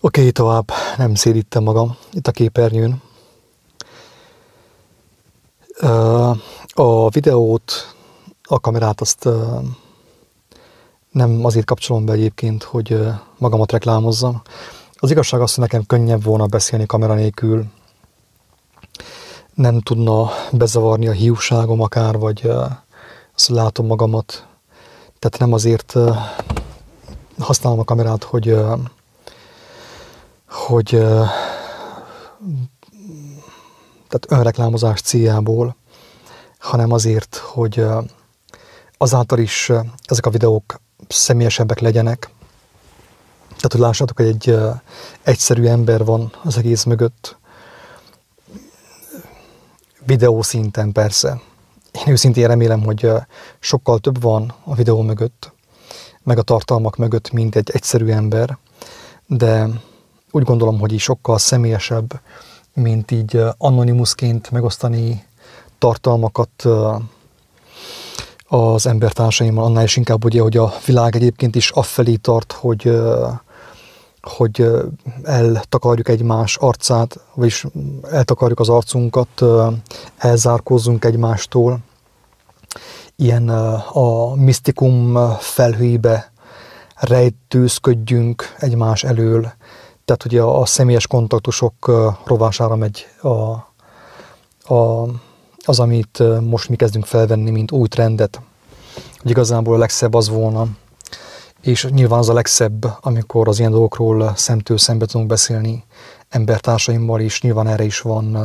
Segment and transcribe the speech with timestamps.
[0.00, 3.02] Oké, okay, tovább nem szédítem magam itt a képernyőn.
[6.74, 7.94] A videót,
[8.42, 9.28] a kamerát azt
[11.10, 12.98] nem azért kapcsolom be egyébként, hogy
[13.38, 14.42] magamat reklámozzam.
[14.94, 17.64] Az igazság az, hogy nekem könnyebb volna beszélni kamera nélkül,
[19.54, 22.50] nem tudna bezavarni a hiúságom akár, vagy
[23.34, 24.46] azt látom magamat.
[25.18, 25.94] Tehát nem azért
[27.38, 28.56] használom a kamerát, hogy
[30.48, 30.88] hogy
[34.08, 35.76] tehát önreklámozás céljából,
[36.58, 37.84] hanem azért, hogy
[38.98, 39.72] azáltal is
[40.04, 42.30] ezek a videók személyesebbek legyenek.
[43.48, 44.58] Tehát, hogy lássátok, hogy egy
[45.22, 47.36] egyszerű ember van az egész mögött.
[50.06, 51.40] Videó szinten persze.
[51.92, 53.10] Én őszintén remélem, hogy
[53.58, 55.52] sokkal több van a videó mögött,
[56.22, 58.58] meg a tartalmak mögött, mint egy egyszerű ember,
[59.26, 59.68] de
[60.36, 62.20] úgy gondolom, hogy így sokkal személyesebb,
[62.74, 65.24] mint így anonimusként megosztani
[65.78, 66.66] tartalmakat
[68.48, 73.00] az embertársaimmal, annál is inkább ugye, hogy a világ egyébként is affelé tart, hogy,
[74.22, 74.66] hogy
[75.22, 77.64] eltakarjuk egymás arcát, vagyis
[78.10, 79.42] eltakarjuk az arcunkat,
[80.16, 81.78] elzárkózzunk egymástól.
[83.16, 83.48] Ilyen
[83.92, 86.32] a misztikum felhőibe
[86.94, 89.55] rejtőzködjünk egymás elől,
[90.06, 91.74] tehát ugye a, a személyes kontaktusok
[92.24, 93.28] rovására megy a,
[94.74, 95.08] a,
[95.64, 98.40] az, amit most mi kezdünk felvenni, mint új trendet.
[99.16, 100.66] Hogy igazából a legszebb az volna,
[101.60, 105.84] és nyilván az a legszebb, amikor az ilyen dolgokról szemtől szembe tudunk beszélni
[106.28, 108.38] embertársaimmal, és nyilván erre is van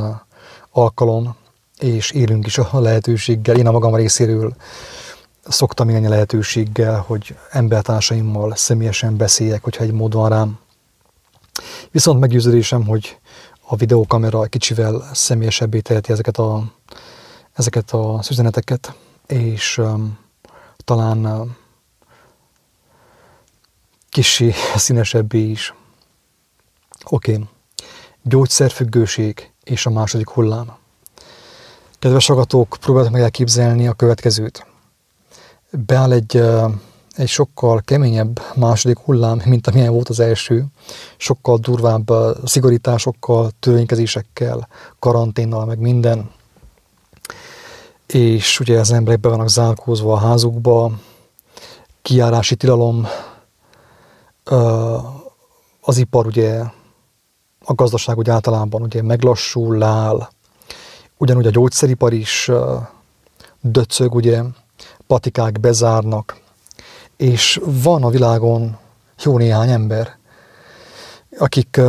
[0.71, 1.35] alkalom,
[1.79, 3.57] és élünk is a lehetőséggel.
[3.57, 4.55] Én a magam részéről
[5.47, 10.59] szoktam élni a lehetőséggel, hogy embertársaimmal személyesen beszéljek, hogyha egy mód van rám.
[11.91, 13.17] Viszont meggyőződésem, hogy
[13.67, 16.63] a videókamera kicsivel személyesebbé teheti ezeket, a,
[17.53, 18.93] ezeket az üzeneteket,
[19.27, 20.17] és um,
[20.77, 21.47] talán uh,
[24.09, 25.73] kicsi színesebbé is.
[27.09, 27.47] Oké, okay.
[28.21, 30.75] gyógyszerfüggőség és a második hullám.
[31.99, 34.65] Kedves agatók, próbáltak meg elképzelni a következőt.
[35.71, 36.73] Beáll egy uh,
[37.15, 40.65] egy sokkal keményebb második hullám, mint amilyen volt az első,
[41.17, 42.11] sokkal durvább
[42.45, 44.67] szigorításokkal, törvénykezésekkel,
[44.99, 46.31] karanténnal, meg minden.
[48.07, 50.91] És ugye az emberek be vannak zárkózva a házukba,
[52.01, 53.07] kiárási tilalom,
[55.81, 56.59] az ipar ugye,
[57.59, 60.27] a gazdaság úgy általában ugye meglassul, áll,
[61.17, 62.51] ugyanúgy a gyógyszeripar is
[63.61, 64.41] döcög, ugye,
[65.07, 66.41] patikák bezárnak,
[67.21, 68.77] és van a világon
[69.23, 70.17] jó néhány ember,
[71.37, 71.81] akik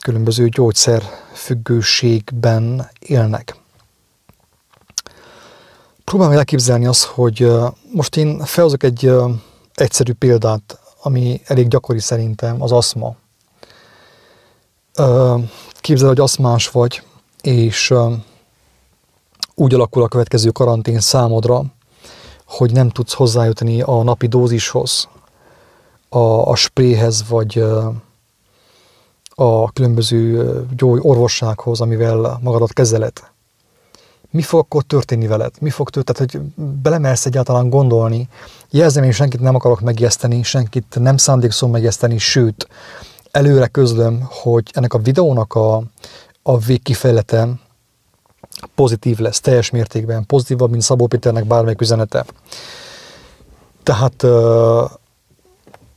[0.00, 3.56] különböző gyógyszerfüggőségben élnek.
[6.04, 7.52] Próbálom elképzelni azt, hogy
[7.92, 9.12] most én felhozok egy
[9.74, 13.16] egyszerű példát, ami elég gyakori szerintem, az aszma.
[15.80, 17.02] Képzel, hogy aszmás vagy,
[17.42, 17.94] és
[19.54, 21.64] úgy alakul a következő karantén számodra,
[22.48, 25.08] hogy nem tudsz hozzájutni a napi dózishoz,
[26.08, 26.18] a,
[26.50, 27.64] a spréhez, vagy
[29.28, 33.12] a különböző gyógy orvossághoz, amivel magadat kezeled.
[34.30, 35.54] Mi fog akkor történni veled?
[35.60, 36.18] Mi fog történni?
[36.18, 38.28] Tehát, hogy belemersz egyáltalán gondolni.
[38.70, 42.68] Jelzem, én senkit nem akarok megijeszteni, senkit nem szándékszom megijeszteni, sőt,
[43.30, 45.82] előre közlöm, hogy ennek a videónak a,
[46.42, 47.48] a végkifejlete
[48.74, 52.24] pozitív lesz, teljes mértékben, pozitívabb, mint Szabó Péternek bármelyik üzenete.
[53.82, 54.22] Tehát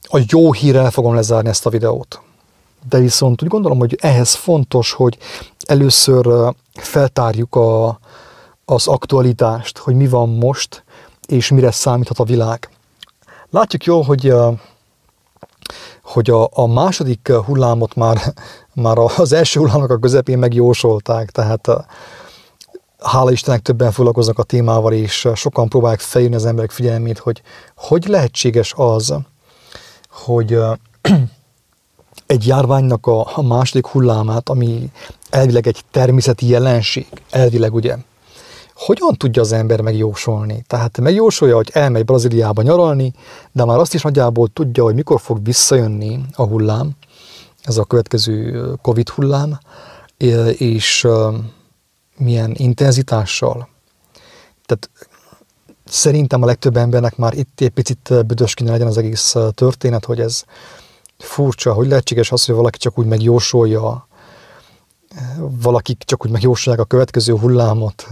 [0.04, 2.22] a jó hírrel fogom lezárni ezt a videót.
[2.90, 5.18] De viszont úgy gondolom, hogy ehhez fontos, hogy
[5.66, 8.00] először feltárjuk a,
[8.66, 10.84] az aktualitást, hogy mi van most,
[11.28, 12.70] és mire számíthat a világ.
[13.50, 14.34] Látjuk jól, hogy,
[16.04, 18.34] hogy a, a második hullámot már,
[18.74, 21.68] már az első hullámnak a közepén megjósolták, tehát
[23.02, 27.42] hála Istennek többen foglalkoznak a témával, és sokan próbálják feljönni az emberek figyelmét, hogy
[27.76, 29.14] hogy lehetséges az,
[30.10, 30.58] hogy
[32.26, 34.92] egy járványnak a második hullámát, ami
[35.30, 37.98] elvileg egy természeti jelenség, elvileg ugye,
[38.76, 40.64] hogyan tudja az ember megjósolni?
[40.68, 43.14] Tehát megjósolja, hogy elmegy Brazíliába nyaralni,
[43.52, 46.92] de már azt is nagyjából tudja, hogy mikor fog visszajönni a hullám,
[47.64, 49.60] ez a következő Covid hullám,
[50.58, 51.08] és
[52.22, 53.70] milyen intenzitással.
[54.66, 54.90] Tehát
[55.86, 60.20] szerintem a legtöbb embernek már itt egy picit büdös kéne legyen az egész történet, hogy
[60.20, 60.44] ez
[61.18, 64.08] furcsa, hogy lehetséges az, hogy valaki csak úgy megjósolja,
[65.38, 68.08] valakik csak úgy megjósolják a következő hullámot.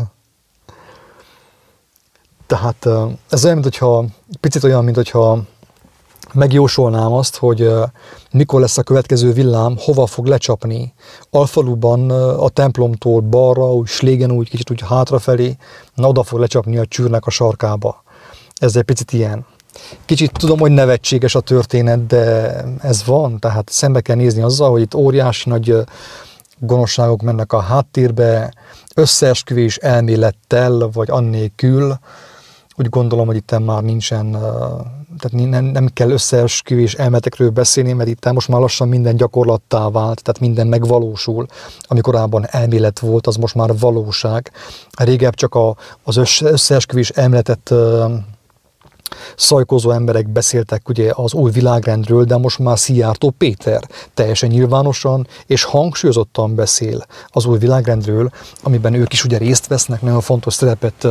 [2.48, 2.88] Tehát
[3.30, 4.06] ez olyan, mintha,
[4.40, 5.44] picit olyan, mint hogyha
[6.34, 7.70] megjósolnám azt, hogy
[8.32, 10.94] mikor lesz a következő villám, hova fog lecsapni.
[11.30, 12.10] Alfaluban
[12.40, 15.58] a templomtól balra, úgy slégen úgy, kicsit úgy hátrafelé,
[15.94, 18.04] na oda fog lecsapni a csűrnek a sarkába.
[18.56, 19.46] Ez egy picit ilyen.
[20.06, 24.82] Kicsit tudom, hogy nevetséges a történet, de ez van, tehát szembe kell nézni azzal, hogy
[24.82, 25.76] itt óriási nagy
[26.60, 28.54] gonoszságok mennek a háttérbe,
[28.96, 32.00] összeesküvés elmélettel, vagy annélkül,
[32.76, 34.38] úgy gondolom, hogy itt már nincsen,
[35.18, 40.22] tehát nem, nem kell összeesküvés elmetekről beszélni, mert itt most már lassan minden gyakorlattá vált,
[40.24, 41.46] tehát minden megvalósul.
[41.82, 44.52] Ami korábban elmélet volt, az most már valóság.
[44.98, 47.74] Régebb csak a, az összeesküvés elméletet
[49.36, 53.82] szajkozó emberek beszéltek ugye az új világrendről, de most már Szijjártó Péter
[54.14, 58.30] teljesen nyilvánosan és hangsúlyozottan beszél az új világrendről,
[58.64, 61.08] amiben ők is ugye részt vesznek, nagyon fontos szerepet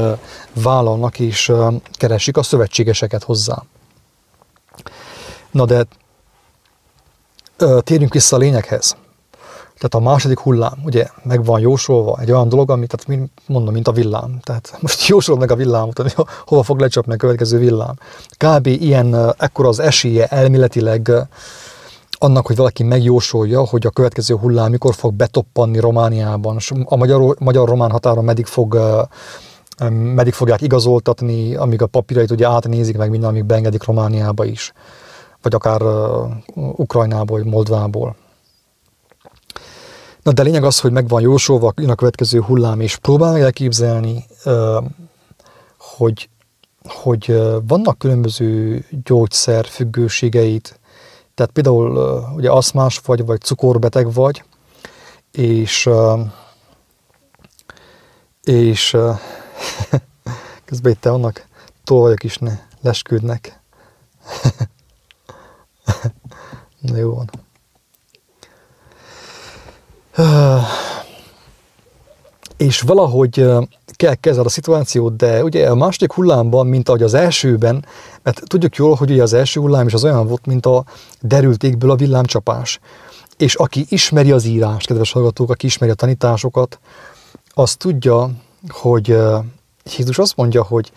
[0.55, 1.53] vállalnak és
[1.93, 3.63] keresik a szövetségeseket hozzá.
[5.51, 5.87] Na de
[7.85, 8.97] térjünk vissza a lényeghez.
[9.79, 13.89] Tehát a második hullám, ugye meg van jósolva egy olyan dolog, amit tehát mondom, mint
[13.89, 14.39] a villám.
[14.43, 16.15] Tehát most jósolod meg a villámot, hogy
[16.47, 17.95] hova fog lecsapni a következő villám.
[18.37, 18.67] Kb.
[18.67, 21.13] ilyen, ekkora az esélye elméletileg
[22.11, 26.97] annak, hogy valaki megjósolja, hogy a következő hullám mikor fog betoppanni Romániában, és a
[27.39, 28.79] magyar-román határon meddig fog
[29.91, 34.73] meddig fogják igazoltatni, amíg a papírait ugye átnézik, meg minden, amíg beengedik Romániába is,
[35.43, 35.83] vagy akár
[36.55, 38.17] Ukrajnából, vagy Moldvából.
[40.23, 44.25] Na de lényeg az, hogy meg van jósolva, a következő hullám, és próbálj elképzelni,
[45.79, 46.29] hogy,
[46.89, 50.81] hogy vannak különböző gyógyszer függőségeit,
[51.35, 54.43] tehát például ugye aszmás vagy, vagy cukorbeteg vagy,
[55.33, 55.91] és
[58.43, 58.97] és
[60.65, 61.47] közben itt annak
[61.85, 63.61] tolvajok is ne lesküdnek.
[66.81, 67.31] Na jó van.
[72.57, 73.47] És valahogy
[73.99, 77.85] kell kezelni a szituációt, de ugye a második hullámban, mint ahogy az elsőben,
[78.23, 80.85] mert tudjuk jól, hogy ugye az első hullám is az olyan volt, mint a
[81.21, 82.81] derült égből a villámcsapás.
[83.37, 86.79] És aki ismeri az írást, kedves hallgatók, aki ismeri a tanításokat,
[87.55, 88.31] az tudja,
[88.69, 89.17] hogy
[89.97, 90.93] Jézus azt mondja, hogy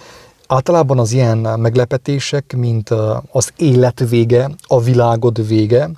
[0.47, 2.89] általában az ilyen meglepetések, mint
[3.31, 5.89] az élet vége, a világod vége,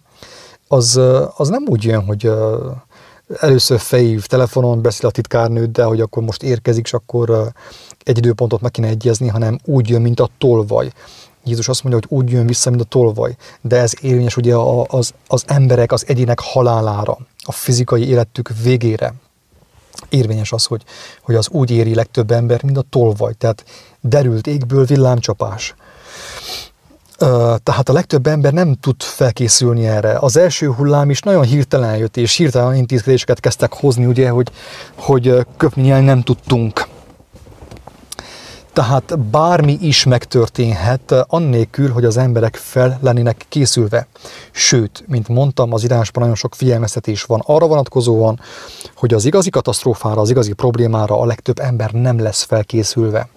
[0.67, 0.99] az,
[1.37, 2.31] az nem úgy jön, hogy
[3.39, 7.51] először felhív telefonon, beszél a titkárnőddel, hogy akkor most érkezik, és akkor
[8.03, 10.91] egy időpontot meg kéne egyezni, hanem úgy jön, mint a tolvaj.
[11.43, 13.35] Jézus azt mondja, hogy úgy jön vissza, mint a tolvaj.
[13.61, 14.55] De ez érvényes ugye
[14.87, 19.13] az, az emberek, az egyének halálára, a fizikai életük végére.
[20.09, 20.83] Érvényes az, hogy,
[21.21, 23.33] hogy az úgy éri legtöbb ember, mint a tolvaj.
[23.37, 23.63] Tehát
[24.01, 25.75] derült égből villámcsapás
[27.63, 30.17] tehát a legtöbb ember nem tud felkészülni erre.
[30.19, 34.51] Az első hullám is nagyon hirtelen jött, és hirtelen intézkedéseket kezdtek hozni, ugye, hogy,
[34.95, 36.87] hogy köpni nem tudtunk.
[38.73, 44.07] Tehát bármi is megtörténhet, annélkül, hogy az emberek fel lennének készülve.
[44.51, 48.39] Sőt, mint mondtam, az írásban nagyon sok figyelmeztetés van arra vonatkozóan,
[48.95, 53.27] hogy az igazi katasztrófára, az igazi problémára a legtöbb ember nem lesz felkészülve.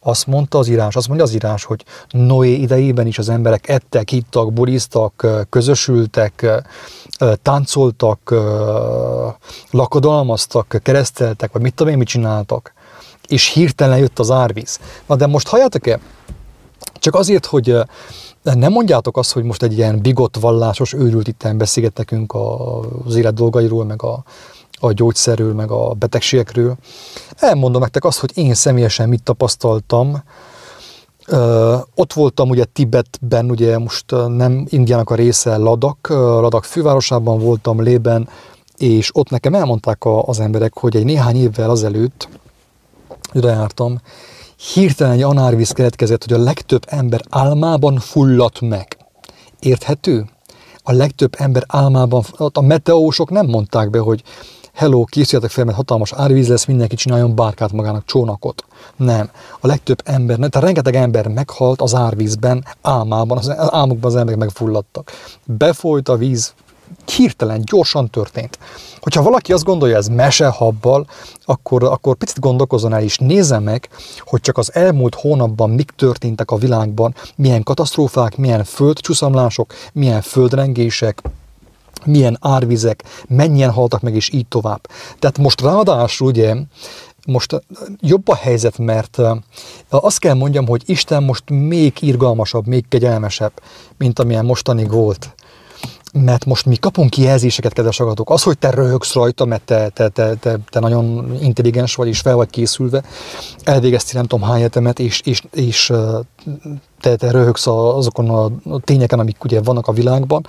[0.00, 4.08] Azt mondta az írás, azt mondja az írás, hogy Noé idejében is az emberek ettek,
[4.08, 6.46] hittak, buriztak, közösültek,
[7.42, 8.34] táncoltak,
[9.70, 12.72] lakodalmaztak, kereszteltek, vagy mit tudom én, mit csináltak.
[13.32, 14.78] És hirtelen jött az árvíz.
[15.06, 16.00] Na de most halljátok-e?
[16.94, 17.76] Csak azért, hogy
[18.42, 22.34] nem mondjátok azt, hogy most egy ilyen bigott vallásos őrült itten beszélget nekünk
[23.04, 24.22] az élet dolgairól, meg a,
[24.80, 26.76] a gyógyszerről, meg a betegségekről.
[27.36, 30.22] Elmondom nektek azt, hogy én személyesen mit tapasztaltam.
[31.26, 37.82] Ö, ott voltam ugye Tibetben, ugye most nem Indiának a része Ladak, Ladak fővárosában voltam
[37.82, 38.28] Lében,
[38.76, 42.28] és ott nekem elmondták az emberek, hogy egy néhány évvel azelőtt,
[43.34, 44.00] oda jártam,
[44.74, 48.96] hirtelen egy anárvíz keletkezett, hogy a legtöbb ember álmában fulladt meg.
[49.60, 50.26] Érthető?
[50.82, 54.22] A legtöbb ember álmában, a meteósok nem mondták be, hogy
[54.72, 58.64] hello, készüljetek fel, mert hatalmas árvíz lesz, mindenki csináljon bárkát magának, csónakot.
[58.96, 59.30] Nem.
[59.60, 65.10] A legtöbb ember, tehát rengeteg ember meghalt az árvízben, álmában, az álmokban az emberek megfulladtak.
[65.44, 66.54] Befolyt a víz
[67.10, 68.58] hirtelen, gyorsan történt.
[69.00, 71.06] Hogyha valaki azt gondolja, ez mesehabbal,
[71.44, 76.50] akkor, akkor picit gondolkozzon el, és nézze meg, hogy csak az elmúlt hónapban mik történtek
[76.50, 81.22] a világban, milyen katasztrófák, milyen földcsúszamlások, milyen földrengések,
[82.04, 84.88] milyen árvizek, mennyien haltak meg, és így tovább.
[85.18, 86.54] Tehát most ráadásul ugye
[87.26, 87.62] most
[88.00, 89.18] jobb a helyzet, mert
[89.88, 93.52] azt kell mondjam, hogy Isten most még irgalmasabb, még kegyelmesebb,
[93.98, 95.34] mint amilyen mostanig volt.
[96.12, 98.30] Mert most mi kapunk jelzéseket, kedves agatok.
[98.30, 102.20] Az, hogy te röhögsz rajta, mert te, te, te, te, te nagyon intelligens vagy, és
[102.20, 103.02] fel vagy készülve,
[103.62, 105.92] elvégeztél nem tudom hány egyetemet, és, és, és
[107.00, 110.46] te, te röhögsz azokon a tényeken, amik ugye vannak a világban,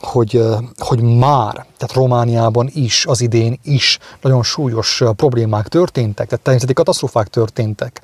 [0.00, 0.42] hogy,
[0.78, 7.28] hogy már, tehát Romániában is, az idén is nagyon súlyos problémák történtek, tehát természeti katasztrófák
[7.28, 8.02] történtek.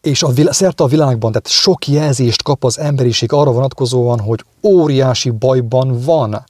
[0.00, 5.30] És a, szerte a világban, tehát sok jelzést kap az emberiség arra vonatkozóan, hogy óriási
[5.30, 6.44] bajban van,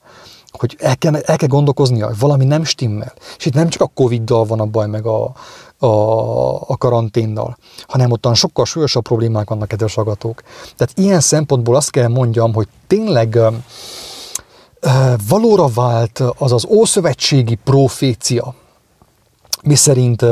[0.51, 3.13] hogy el kell, el kell gondolkoznia, hogy valami nem stimmel.
[3.37, 5.31] És itt nem csak a Covid-dal van a baj, meg a,
[5.77, 10.41] a, a karanténnal, hanem ottan sokkal súlyosabb problémák vannak, kedves agatók.
[10.77, 13.39] Tehát ilyen szempontból azt kell mondjam, hogy tényleg
[15.27, 18.53] valóra vált az az ószövetségi profécia,
[19.63, 20.25] miszerint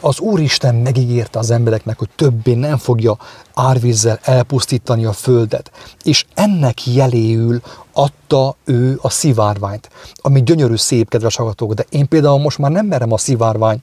[0.00, 3.18] az Úristen megígérte az embereknek, hogy többé nem fogja
[3.54, 5.70] árvízzel elpusztítani a földet,
[6.02, 7.60] és ennek jeléül
[7.92, 12.86] adta ő a szivárványt, ami gyönyörű, szép, kedves hallgatók, de én például most már nem
[12.86, 13.80] merem a szivárvány,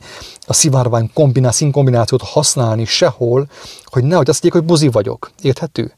[0.48, 3.48] a szivárvány kombinál, színkombinációt használni sehol,
[3.84, 5.32] hogy nehogy azt mondják, hogy buzi vagyok.
[5.42, 5.94] Érthető?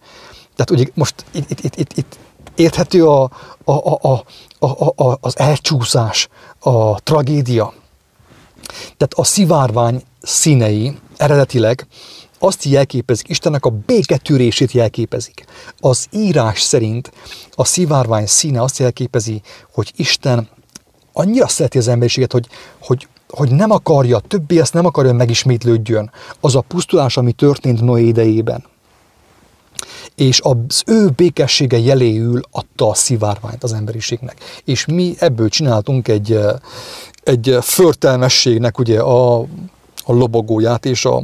[0.55, 2.17] Tehát ugye most itt, itt, itt, itt, itt
[2.55, 3.29] érthető a,
[3.63, 4.23] a, a, a,
[4.59, 6.27] a, a, az elcsúszás,
[6.59, 7.73] a tragédia,
[8.77, 11.87] tehát a szivárvány színei eredetileg
[12.39, 15.45] azt jelképezik, Istennek a béketűrését jelképezik.
[15.79, 17.11] Az írás szerint
[17.51, 19.41] a szivárvány színe azt jelképezi,
[19.73, 20.49] hogy Isten
[21.13, 22.47] annyira szereti az emberiséget, hogy,
[22.81, 26.11] hogy, hogy nem akarja, többé ezt nem akarja megismétlődjön.
[26.39, 28.63] Az a pusztulás, ami történt Noé idejében.
[30.15, 34.61] És az ő békessége jeléül adta a szivárványt az emberiségnek.
[34.65, 36.39] És mi ebből csináltunk egy,
[37.23, 39.39] egy förtelmességnek ugye a,
[40.03, 41.23] a lobogóját és a,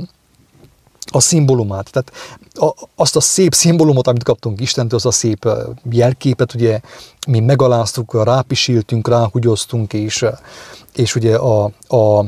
[1.11, 1.91] a szimbólumát.
[1.91, 2.11] Tehát
[2.53, 5.49] a, azt a szép szimbólumot, amit kaptunk Istentől, az a szép
[5.89, 6.79] jelképet, ugye
[7.27, 10.25] mi megaláztuk, rápisiltünk, ráhugyoztunk, és,
[10.95, 12.25] és ugye a, a,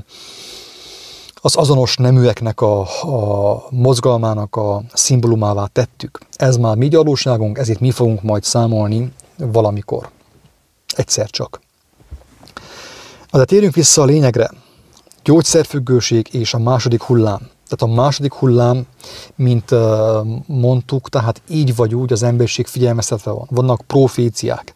[1.42, 6.20] az azonos neműeknek a, a mozgalmának a szimbólumává tettük.
[6.36, 10.10] Ez már mi gyalóságunk, ezért mi fogunk majd számolni valamikor.
[10.96, 11.62] Egyszer csak.
[13.32, 14.52] De térjünk vissza a lényegre.
[15.24, 17.40] Gyógyszerfüggőség és a második hullám.
[17.68, 18.86] Tehát a második hullám,
[19.36, 19.76] mint
[20.46, 23.48] mondtuk, tehát így vagy úgy az emberiség figyelmeztetve van.
[23.50, 24.74] Vannak proféciák.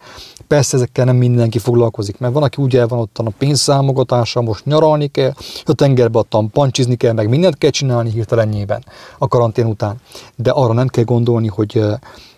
[0.47, 4.65] Persze ezekkel nem mindenki foglalkozik, mert van, aki úgy el van ott a pénzszámogatása, most
[4.65, 5.33] nyaralni kell,
[5.65, 8.83] a tengerbe ottan pancsizni kell, meg mindent kell csinálni hirtelenjében
[9.17, 9.95] a karantén után.
[10.35, 11.83] De arra nem kell gondolni, hogy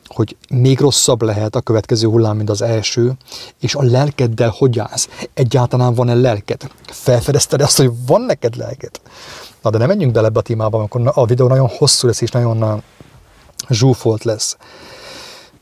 [0.07, 3.13] hogy még rosszabb lehet a következő hullám, mint az első,
[3.59, 5.09] és a lelkeddel hogy állsz?
[5.33, 6.61] Egyáltalán van-e lelked?
[6.85, 9.01] Felfedezted azt, hogy van neked lelked?
[9.61, 12.31] Na de nem menjünk bele ebbe a témába, amikor a videó nagyon hosszú lesz, és
[12.31, 12.83] nagyon
[13.69, 14.57] zsúfolt lesz.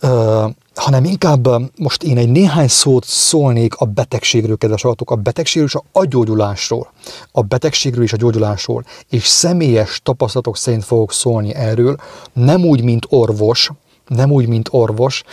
[0.01, 5.67] Uh, hanem inkább most én egy néhány szót szólnék a betegségről, kedves hallgatók, a betegségről
[5.67, 6.91] és a agyógyulásról.
[7.31, 8.85] A betegségről és a gyógyulásról.
[9.09, 11.97] És személyes tapasztalatok szerint fogok szólni erről,
[12.33, 13.71] nem úgy, mint orvos,
[14.15, 15.23] nem úgy, mint orvos,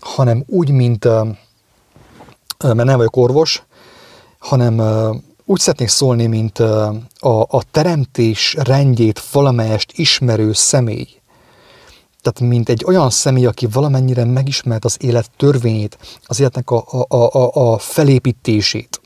[0.00, 1.04] hanem úgy, mint,
[2.58, 3.62] mert nem vagyok orvos,
[4.38, 4.80] hanem
[5.44, 11.08] úgy szeretnék szólni, mint a, a teremtés rendjét valamelyest ismerő személy.
[12.22, 17.16] Tehát mint egy olyan személy, aki valamennyire megismert az élet törvényét, az életnek a, a,
[17.16, 19.00] a, a felépítését.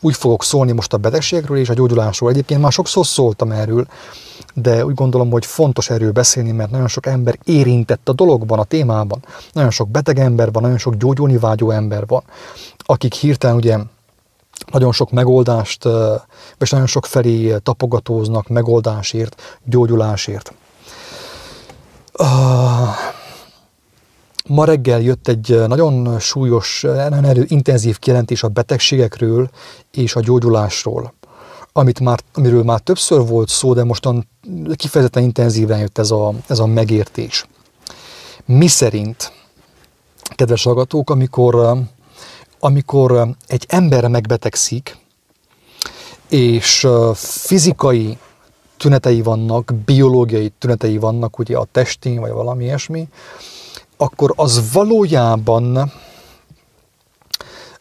[0.00, 2.30] Úgy fogok szólni most a betegségről és a gyógyulásról.
[2.30, 3.86] Egyébként már sokszor szóltam erről,
[4.62, 8.64] de úgy gondolom, hogy fontos erről beszélni, mert nagyon sok ember érintett a dologban, a
[8.64, 9.24] témában.
[9.52, 12.22] Nagyon sok beteg ember van, nagyon sok gyógyulni vágyó ember van,
[12.78, 13.78] akik hirtelen ugye
[14.72, 15.88] nagyon sok megoldást,
[16.58, 20.52] és nagyon sok felé tapogatóznak megoldásért, gyógyulásért.
[24.48, 29.50] Ma reggel jött egy nagyon súlyos, nagyon intenzív kijelentés a betegségekről
[29.90, 31.14] és a gyógyulásról
[31.76, 34.28] amit már, amiről már többször volt szó, de mostan
[34.74, 37.46] kifejezetten intenzíven jött ez a, ez a megértés.
[38.44, 39.32] Mi szerint,
[40.34, 41.76] kedves hallgatók, amikor,
[42.58, 44.96] amikor egy ember megbetegszik,
[46.28, 48.18] és fizikai
[48.76, 53.08] tünetei vannak, biológiai tünetei vannak, ugye a testén, vagy valami ilyesmi,
[53.96, 55.92] akkor az valójában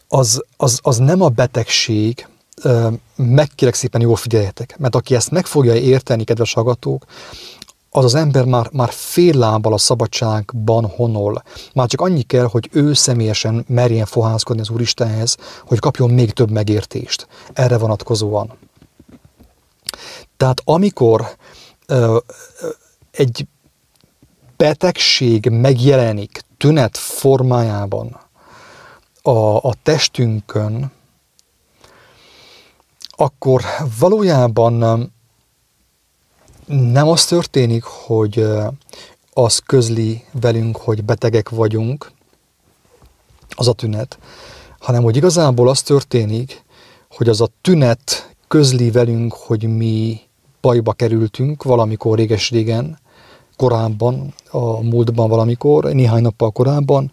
[0.08, 2.28] az, az, az nem a betegség,
[3.15, 7.05] megkérek szépen jól figyeljetek, mert aki ezt meg fogja érteni, kedves hallgatók,
[7.89, 11.43] az az ember már, már fél lábbal a szabadságban honol.
[11.74, 16.51] Már csak annyi kell, hogy ő személyesen merjen fohászkodni az Úristenhez, hogy kapjon még több
[16.51, 18.53] megértést erre vonatkozóan.
[20.38, 21.27] Tehát amikor
[21.88, 22.17] ö,
[23.12, 23.47] egy
[24.57, 28.19] betegség megjelenik tünet formájában
[29.21, 30.91] a, a testünkön,
[33.15, 33.62] akkor
[34.00, 34.74] valójában
[36.67, 38.48] nem az történik, hogy
[39.34, 42.12] az közli velünk, hogy betegek vagyunk,
[43.50, 44.19] az a tünet,
[44.79, 46.63] hanem hogy igazából az történik,
[47.10, 50.19] hogy az a tünet közli velünk, hogy mi
[50.62, 53.00] bajba kerültünk valamikor réges-régen,
[53.55, 57.12] korábban, a múltban valamikor, néhány nappal korábban,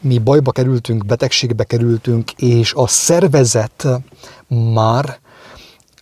[0.00, 3.86] mi bajba kerültünk, betegségbe kerültünk, és a szervezet
[4.48, 5.18] már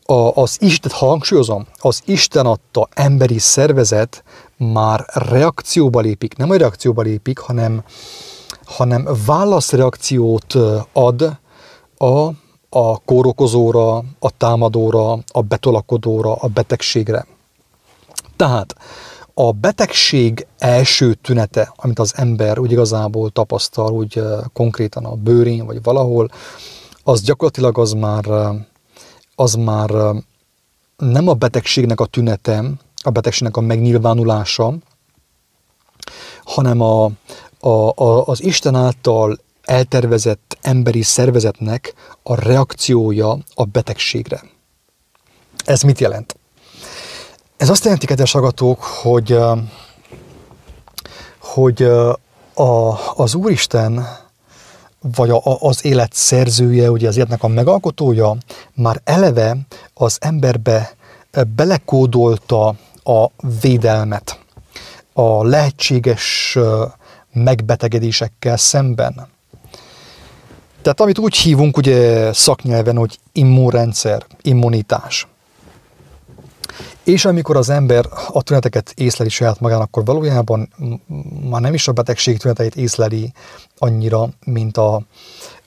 [0.07, 4.25] a, az Isten, hangsúlyozom, az Isten adta emberi szervezet
[4.57, 7.85] már reakcióba lépik, nem a reakcióba lépik, hanem,
[8.65, 10.55] hanem válaszreakciót
[10.93, 11.39] ad
[11.97, 12.29] a,
[12.69, 17.27] a kórokozóra, a támadóra, a betolakodóra, a betegségre.
[18.37, 18.75] Tehát
[19.35, 24.23] a betegség első tünete, amit az ember úgy igazából tapasztal, úgy
[24.53, 26.31] konkrétan a bőrén vagy valahol,
[27.03, 28.25] az gyakorlatilag az már,
[29.35, 29.91] az már
[30.97, 32.71] nem a betegségnek a tünete,
[33.03, 34.75] a betegségnek a megnyilvánulása,
[36.45, 37.05] hanem a,
[37.61, 44.43] a, a, az Isten által eltervezett emberi szervezetnek a reakciója a betegségre.
[45.65, 46.37] Ez mit jelent?
[47.65, 49.39] Ez azt jelenti, kedves hallgatók, hogy,
[51.39, 51.83] hogy
[52.55, 54.07] a, az Úristen,
[55.17, 58.37] vagy a, az élet szerzője, ugye az életnek a megalkotója,
[58.75, 59.57] már eleve
[59.95, 60.97] az emberbe
[61.57, 63.27] belekódolta a
[63.61, 64.39] védelmet
[65.13, 66.59] a lehetséges
[67.33, 69.29] megbetegedésekkel szemben.
[70.83, 75.27] Tehát amit úgy hívunk ugye szaknyelven, hogy immunrendszer, immunitás.
[77.05, 80.73] És amikor az ember a tüneteket észleli saját magán, akkor valójában
[81.51, 83.33] már nem is a betegség tüneteit észleli
[83.79, 85.03] annyira, mint a,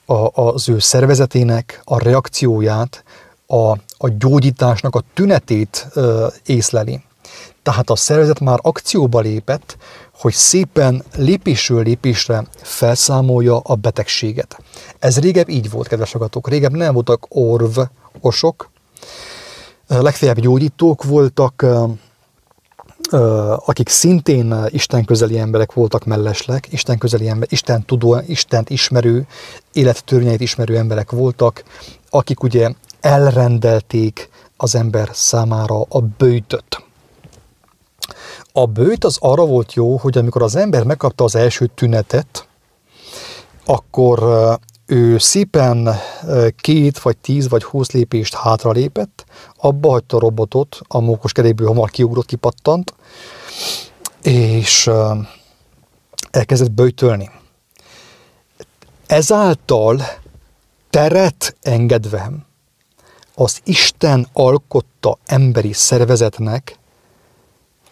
[0.06, 3.04] a, az ő szervezetének a reakcióját,
[3.46, 7.00] a, a gyógyításnak a tünetét ö, észleli.
[7.62, 9.76] Tehát a szervezet már akcióba lépett,
[10.12, 14.58] hogy szépen lépésről lépésre felszámolja a betegséget.
[14.98, 16.48] Ez régebb így volt, kedves agatok.
[16.48, 18.70] Régebb nem voltak orvosok,
[19.88, 21.66] legfeljebb gyógyítók voltak,
[23.56, 29.26] akik szintén Isten közeli emberek voltak mellesleg, Isten közeli ember, Isten tudó, Istent ismerő,
[29.72, 31.64] élettörvényeit ismerő emberek voltak,
[32.10, 36.82] akik ugye elrendelték az ember számára a bőtöt.
[38.52, 42.48] A bőt az arra volt jó, hogy amikor az ember megkapta az első tünetet,
[43.64, 44.18] akkor
[44.90, 45.88] ő szépen
[46.56, 49.24] két, vagy tíz, vagy húsz lépést hátra lépett,
[49.56, 52.94] abba hagyta a robotot, a mókos kedéből hamar kiugrott, kipattant,
[54.22, 54.90] és
[56.30, 57.30] elkezdett böjtölni.
[59.06, 60.02] Ezáltal
[60.90, 62.30] teret engedve
[63.34, 66.78] az Isten alkotta emberi szervezetnek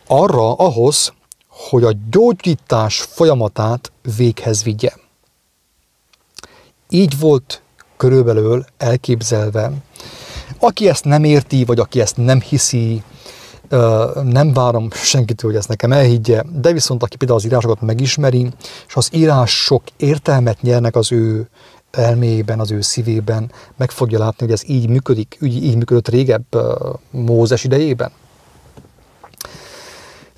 [0.06, 1.12] arra, ahhoz,
[1.48, 4.92] hogy a gyógyítás folyamatát véghez vigye.
[6.88, 7.62] Így volt
[7.96, 9.72] körülbelül elképzelve.
[10.58, 13.02] Aki ezt nem érti, vagy aki ezt nem hiszi,
[14.22, 18.48] nem várom senkitől, hogy ezt nekem elhiggye, de viszont aki például az írásokat megismeri,
[18.86, 21.48] és az írások értelmet nyernek az ő
[21.90, 26.44] elméjében, az ő szívében, meg fogja látni, hogy ez így működik, így, így működött régebb
[27.10, 28.10] Mózes idejében.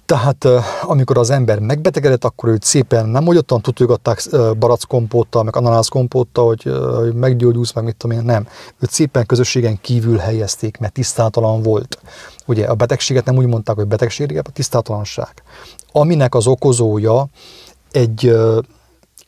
[0.08, 0.46] Tehát
[0.82, 4.22] amikor az ember megbetegedett, akkor őt szépen nem hogy ottan tutulgatták
[4.58, 6.62] barackkompóttal, meg ananászkompóttal, hogy,
[6.96, 8.48] hogy meggyógyulsz, meg mit tudom én, nem.
[8.78, 11.98] Őt szépen közösségen kívül helyezték, mert tisztátalan volt.
[12.46, 15.42] Ugye a betegséget nem úgy mondták, hogy betegség, a tisztátalanság.
[15.92, 17.28] Aminek az okozója
[17.90, 18.36] egy,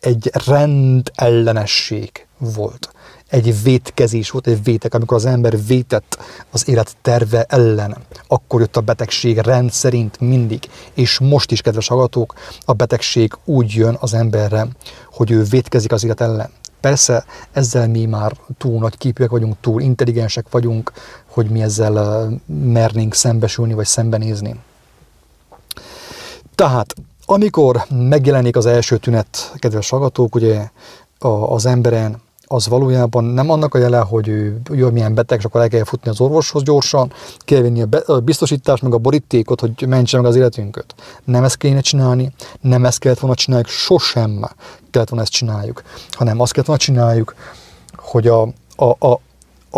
[0.01, 2.90] egy rendellenesség volt
[3.31, 6.19] egy vétkezés volt, egy vétek, amikor az ember vétett
[6.51, 12.35] az élet terve ellen, akkor jött a betegség rendszerint mindig, és most is, kedves hallgatók,
[12.64, 14.66] a betegség úgy jön az emberre,
[15.12, 16.51] hogy ő vétkezik az élet ellen.
[16.81, 20.93] Persze ezzel mi már túl nagy képűek vagyunk, túl intelligensek vagyunk,
[21.27, 24.61] hogy mi ezzel mernénk szembesülni vagy szembenézni.
[26.55, 26.95] Tehát
[27.33, 30.69] Amikor megjelenik az első tünet, kedves hallgatók, ugye
[31.49, 32.21] az emberen,
[32.53, 35.85] az valójában nem annak a jele, hogy ő, ő milyen beteg, és akkor el kell
[35.85, 40.17] futni az orvoshoz gyorsan, kell venni a, be, a biztosítást, meg a borítékot, hogy mentse
[40.17, 40.95] meg az életünket.
[41.25, 44.49] Nem ezt kéne csinálni, nem ezt kellett volna csináljuk, sosem
[44.91, 47.35] kellett volna ezt csináljuk, hanem azt kellett volna csináljuk,
[47.97, 48.43] hogy a,
[48.77, 49.21] a, a,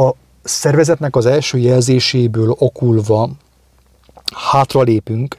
[0.00, 3.30] a szervezetnek az első jelzéséből okulva
[4.34, 5.38] hátralépünk,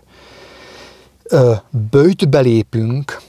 [1.89, 3.21] bőjtbe lépünk,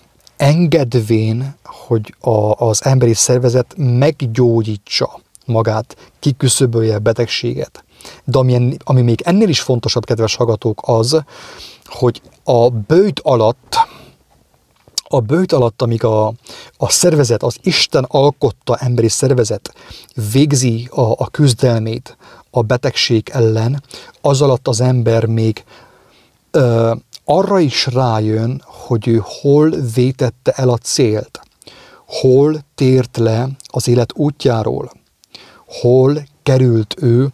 [0.45, 7.85] engedvén, hogy a, az emberi szervezet meggyógyítsa magát, kiküszöbölje a betegséget.
[8.25, 11.25] De ami, ami még ennél is fontosabb, kedves hallgatók, az,
[11.85, 13.77] hogy a bőjt alatt,
[15.09, 16.27] a bőjt alatt, amíg a,
[16.77, 19.75] a szervezet, az Isten alkotta emberi szervezet
[20.33, 22.17] végzi a, a küzdelmét
[22.51, 23.83] a betegség ellen,
[24.21, 25.65] az alatt az ember még
[26.51, 26.93] ö,
[27.25, 31.41] arra is rájön, hogy ő hol vétette el a célt,
[32.07, 34.93] hol tért le az élet útjáról,
[35.67, 37.29] hol került ő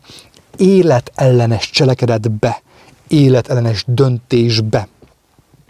[0.57, 2.63] életellenes cselekedetbe,
[3.09, 4.89] életellenes döntésbe.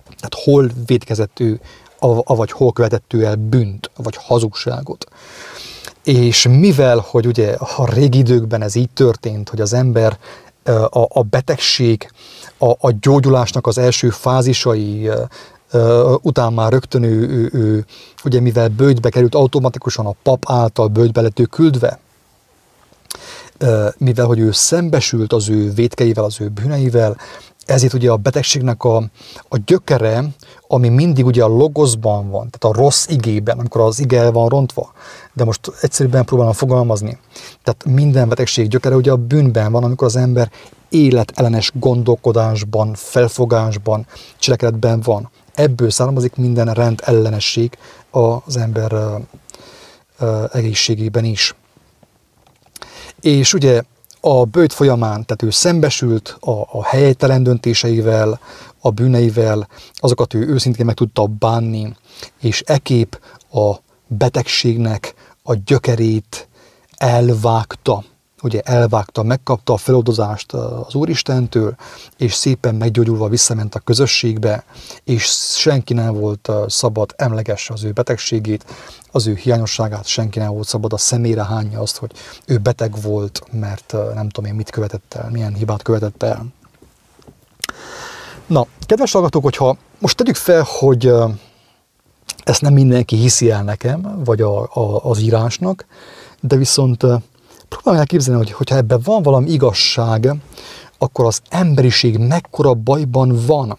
[0.04, 1.60] Tehát hol védkezett ő,
[2.24, 5.06] avagy hol követett ő el bűnt, vagy hazugságot.
[6.04, 10.18] És mivel, hogy ugye a régi időkben ez így történt, hogy az ember
[10.90, 12.10] a, a betegség,
[12.60, 15.10] a, a gyógyulásnak az első fázisai
[16.22, 17.84] után már rögtön ő, ő, ő,
[18.24, 21.98] ugye mivel bőjtbe került automatikusan a pap által bőjtbe lett ő küldve,
[23.98, 27.16] mivel hogy ő szembesült az ő vétkeivel, az ő bűneivel,
[27.70, 28.96] ezért ugye a betegségnek a,
[29.48, 30.24] a gyökere,
[30.68, 34.92] ami mindig ugye a logoszban van, tehát a rossz igében, amikor az ige van rontva,
[35.32, 37.18] de most egyszerűen próbálom fogalmazni.
[37.62, 40.50] Tehát minden betegség gyökere ugye a bűnben van, amikor az ember
[40.88, 44.06] életellenes gondolkodásban, felfogásban,
[44.38, 45.30] cselekedetben van.
[45.54, 47.78] Ebből származik minden rend ellenesség
[48.10, 48.92] az ember
[50.52, 51.54] egészségében is.
[53.20, 53.82] És ugye
[54.20, 58.40] a bőjt folyamán, tehát ő szembesült a, a helytelen döntéseivel,
[58.80, 61.96] a bűneivel, azokat ő őszintén meg tudta bánni,
[62.40, 63.20] és ekép
[63.52, 63.74] a
[64.06, 66.48] betegségnek a gyökerét
[66.96, 68.04] elvágta
[68.42, 71.74] ugye elvágta, megkapta a feloldozást az Úristentől,
[72.16, 74.64] és szépen meggyógyulva visszament a közösségbe,
[75.04, 75.24] és
[75.56, 78.64] senki nem volt szabad emlegesse az ő betegségét,
[79.12, 82.10] az ő hiányosságát, senki nem volt szabad a szemére hányja azt, hogy
[82.46, 86.46] ő beteg volt, mert nem tudom én mit követett el, milyen hibát követett el.
[88.46, 91.12] Na, kedves hallgatók, hogyha most tegyük fel, hogy
[92.44, 95.86] ezt nem mindenki hiszi el nekem, vagy a, a, az írásnak,
[96.40, 97.06] de viszont
[97.70, 100.34] próbálj elképzelni, hogy hogyha ebben van valami igazság,
[100.98, 103.78] akkor az emberiség mekkora bajban van.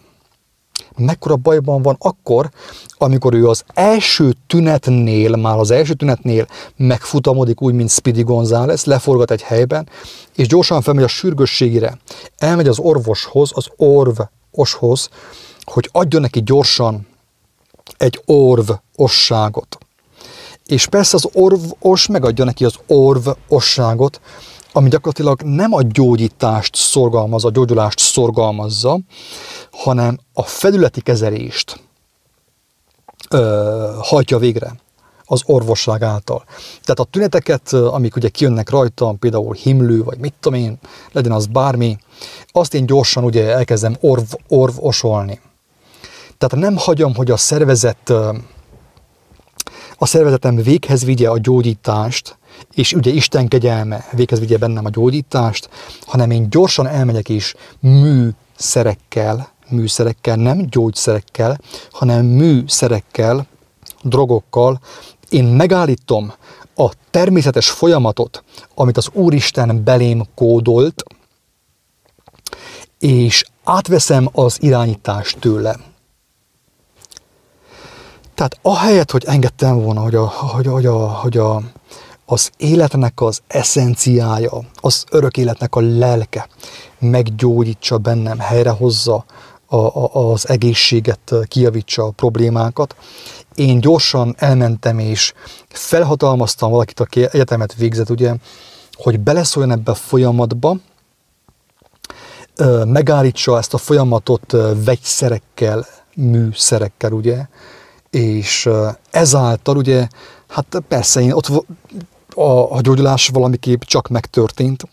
[0.96, 2.50] Mekkora bajban van akkor,
[2.98, 9.30] amikor ő az első tünetnél, már az első tünetnél megfutamodik úgy, mint Speedy González, leforgat
[9.30, 9.88] egy helyben,
[10.36, 11.98] és gyorsan felmegy a sürgősségére.
[12.36, 15.08] Elmegy az orvoshoz, az orvoshoz,
[15.62, 17.06] hogy adjon neki gyorsan
[17.96, 19.78] egy orvosságot
[20.72, 24.20] és persze az orvos megadja neki az orvosságot,
[24.72, 28.98] ami gyakorlatilag nem a gyógyítást szorgalmazza, a gyógyulást szorgalmazza,
[29.70, 31.80] hanem a felületi kezelést
[33.30, 34.74] ö, hajtja végre
[35.24, 36.44] az orvosság által.
[36.82, 40.78] Tehát a tüneteket, amik ugye kijönnek rajta, például himlő, vagy mit tudom én,
[41.12, 41.98] legyen az bármi,
[42.52, 45.40] azt én gyorsan ugye elkezdem orv, orvosolni.
[46.38, 48.12] Tehát nem hagyom, hogy a szervezet
[50.02, 52.36] a szervezetem véghez vigye a gyógyítást,
[52.74, 55.68] és ugye Isten kegyelme véghez vigye bennem a gyógyítást,
[56.00, 61.60] hanem én gyorsan elmegyek is műszerekkel, műszerekkel, nem gyógyszerekkel,
[61.90, 63.46] hanem műszerekkel,
[64.02, 64.80] drogokkal,
[65.28, 66.32] én megállítom
[66.74, 71.02] a természetes folyamatot, amit az Úristen belém kódolt,
[72.98, 75.91] és átveszem az irányítást tőle.
[78.42, 81.62] Tehát ahelyett, hogy engedtem volna, hogy, a, hogy, hogy, a, hogy a,
[82.26, 84.50] az életnek az eszenciája,
[84.80, 86.48] az örök életnek a lelke
[86.98, 89.24] meggyógyítsa bennem, helyrehozza
[89.66, 92.96] a, a, az egészséget, kijavítsa a problémákat.
[93.54, 95.32] Én gyorsan elmentem és
[95.68, 98.34] felhatalmaztam valakit, aki egyetemet végzett, ugye,
[98.92, 100.76] hogy beleszóljon ebbe a folyamatba,
[102.84, 107.46] megállítsa ezt a folyamatot vegyszerekkel, műszerekkel, ugye,
[108.12, 108.68] és
[109.10, 110.08] ezáltal ugye,
[110.48, 111.66] hát persze én ott
[112.34, 114.88] a, a gyógyulás valamiképp csak megtörtént,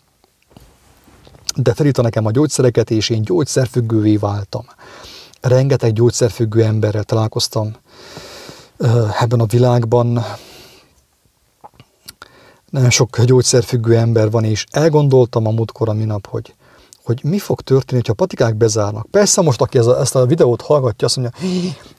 [1.56, 4.64] de felírta nekem a gyógyszereket, és én gyógyszerfüggővé váltam.
[5.40, 7.76] rengeteg gyógyszerfüggő emberrel találkoztam
[9.20, 10.24] ebben a világban.
[12.70, 16.54] Nagyon sok gyógyszerfüggő ember van, és elgondoltam a múltkor a minap, hogy,
[17.04, 19.06] hogy mi fog történni, ha patikák bezárnak.
[19.10, 21.40] Persze most, aki ezt a videót hallgatja, azt mondja,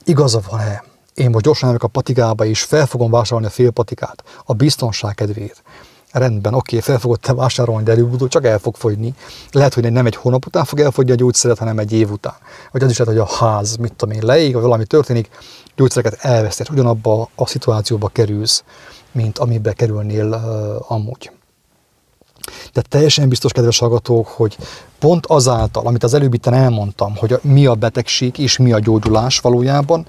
[0.03, 0.89] igaza van-e?
[1.13, 5.63] Én most gyorsan a patikába, és fel fogom vásárolni a fél patikát a biztonság kedvéért
[6.11, 9.13] rendben, oké, fel fogod te vásárolni, de előbb csak el fog fogyni.
[9.51, 12.35] Lehet, hogy nem egy hónap után fog elfogyni a gyógyszeret, hanem egy év után.
[12.71, 15.29] Vagy az is lehet, hogy a ház, mit tudom én, leég, vagy valami történik,
[15.75, 18.63] gyógyszereket elvesztesz, ugyanabba a szituációba kerülsz,
[19.11, 21.31] mint amiben kerülnél uh, amúgy.
[22.43, 24.57] Tehát teljesen biztos, kedves hallgatók, hogy
[24.99, 29.39] pont azáltal, amit az előbb itt elmondtam, hogy mi a betegség és mi a gyógyulás
[29.39, 30.07] valójában,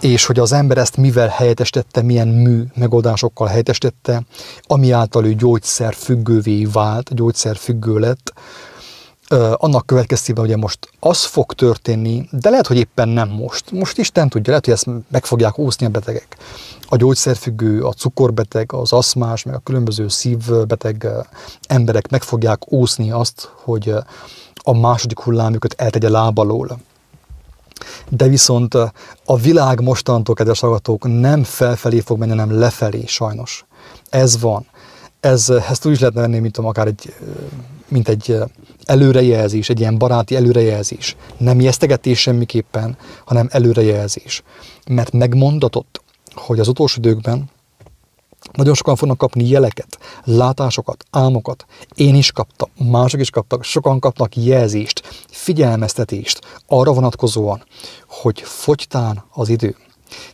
[0.00, 4.22] és hogy az ember ezt mivel helyettestette, milyen mű megoldásokkal helyettestette,
[4.62, 8.32] ami által ő gyógyszer függővé vált, gyógyszer függő lett,
[9.54, 13.70] annak következtében ugye most az fog történni, de lehet, hogy éppen nem most.
[13.70, 16.36] Most Isten tudja, lehet, hogy ezt meg fogják úszni a betegek.
[16.88, 21.06] A gyógyszerfüggő, a cukorbeteg, az aszmás, meg a különböző szívbeteg
[21.66, 23.94] emberek meg fogják úszni azt, hogy
[24.54, 26.78] a második hullámjukat eltegye lábalól
[28.08, 28.74] de viszont
[29.24, 33.64] a világ mostantól, kedves hallgatók, nem felfelé fog menni, hanem lefelé, sajnos.
[34.10, 34.66] Ez van.
[35.20, 37.14] Ez, ezt úgy is lehetne venni, mint akár egy,
[37.88, 38.36] mint egy
[38.84, 41.16] előrejelzés, egy ilyen baráti előrejelzés.
[41.36, 44.42] Nem jesztegetés semmiképpen, hanem előrejelzés.
[44.88, 46.02] Mert megmondatott,
[46.34, 47.50] hogy az utolsó időkben
[48.52, 51.64] nagyon sokan fognak kapni jeleket, látásokat, álmokat.
[51.94, 57.62] Én is kaptam, mások is kaptak, sokan kapnak jelzést, figyelmeztetést arra vonatkozóan,
[58.08, 59.76] hogy fogytán az idő.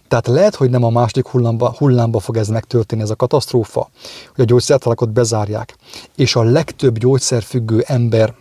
[0.09, 3.91] Tehát lehet, hogy nem a második hullámba, hullámba fog ez megtörténni, ez a katasztrófa,
[4.35, 5.77] hogy a gyógyszertalakot bezárják,
[6.17, 8.35] és a legtöbb gyógyszerfüggő ember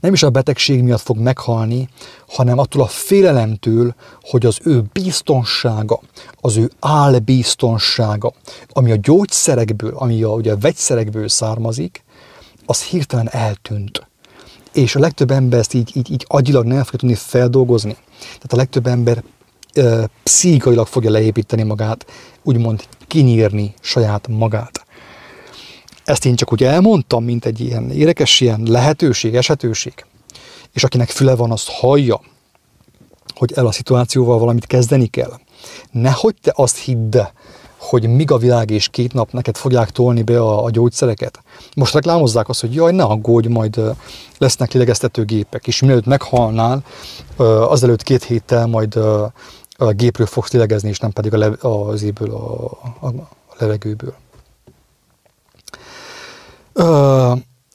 [0.00, 1.88] nem is a betegség miatt fog meghalni,
[2.28, 6.00] hanem attól a félelemtől, hogy az ő biztonsága,
[6.40, 8.32] az ő álbiztonsága,
[8.68, 12.04] ami a gyógyszerekből, ami a, ugye a vegyszerekből származik,
[12.66, 14.06] az hirtelen eltűnt.
[14.72, 17.96] És a legtöbb ember ezt így, így, így agyilag nem fogja tudni feldolgozni.
[18.18, 19.22] Tehát a legtöbb ember
[19.74, 22.06] ö, pszichikailag fogja leépíteni magát,
[22.42, 24.85] úgymond kinyírni saját magát.
[26.06, 30.04] Ezt én csak úgy elmondtam, mint egy ilyen érdekes ilyen lehetőség, esetőség.
[30.72, 32.20] És akinek füle van, azt hallja,
[33.34, 35.32] hogy el a szituációval valamit kezdeni kell.
[35.90, 37.18] Nehogy te azt hidd,
[37.76, 41.40] hogy míg a világ és két nap neked fogják tolni be a, a gyógyszereket.
[41.74, 43.80] Most reklámozzák azt, hogy jaj, ne aggódj, majd
[44.38, 46.84] lesznek lélegeztetőgépek, és mielőtt meghalnál,
[47.68, 48.96] azelőtt két héttel majd
[49.76, 52.64] a gépről fogsz lélegezni, és nem pedig a le, az éből, a,
[53.00, 53.06] a,
[53.48, 53.54] a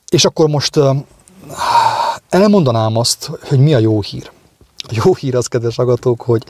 [0.10, 0.80] És akkor most
[2.30, 4.32] elmondanám azt, hogy mi a jó hír.
[4.78, 6.44] A jó hír az, kedves agatók, hogy,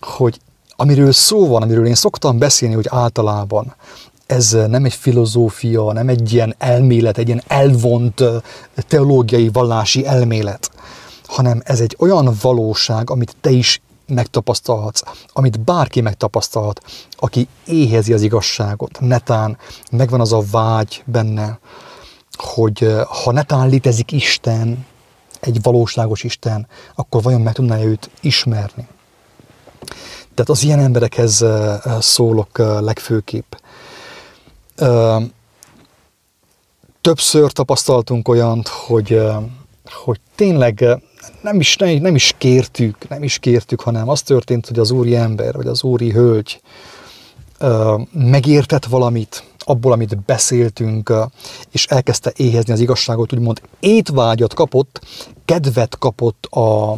[0.00, 0.38] hogy
[0.76, 3.74] amiről szó van, amiről én szoktam beszélni, hogy általában
[4.26, 8.22] ez nem egy filozófia, nem egy ilyen elmélet, egy ilyen elvont
[8.88, 10.70] teológiai, vallási elmélet,
[11.26, 18.22] hanem ez egy olyan valóság, amit te is megtapasztalhatsz, amit bárki megtapasztalhat, aki éhezi az
[18.22, 19.00] igazságot.
[19.00, 19.58] Netán
[19.90, 21.58] megvan az a vágy benne,
[22.32, 22.92] hogy
[23.24, 24.86] ha netán létezik Isten,
[25.40, 28.88] egy valóságos Isten, akkor vajon meg tudná őt ismerni.
[30.34, 31.44] Tehát az ilyen emberekhez
[31.98, 33.52] szólok legfőképp.
[37.00, 39.22] Többször tapasztaltunk olyant, hogy,
[40.04, 40.84] hogy tényleg
[41.42, 45.16] nem is, nem, nem is kértük, nem is kértük, hanem az történt, hogy az úri
[45.16, 46.60] ember, vagy az úri hölgy
[48.12, 51.12] megértett valamit, abból, amit beszéltünk,
[51.70, 55.00] és elkezdte éhezni az igazságot, úgymond étvágyat kapott,
[55.44, 56.92] kedvet kapott a,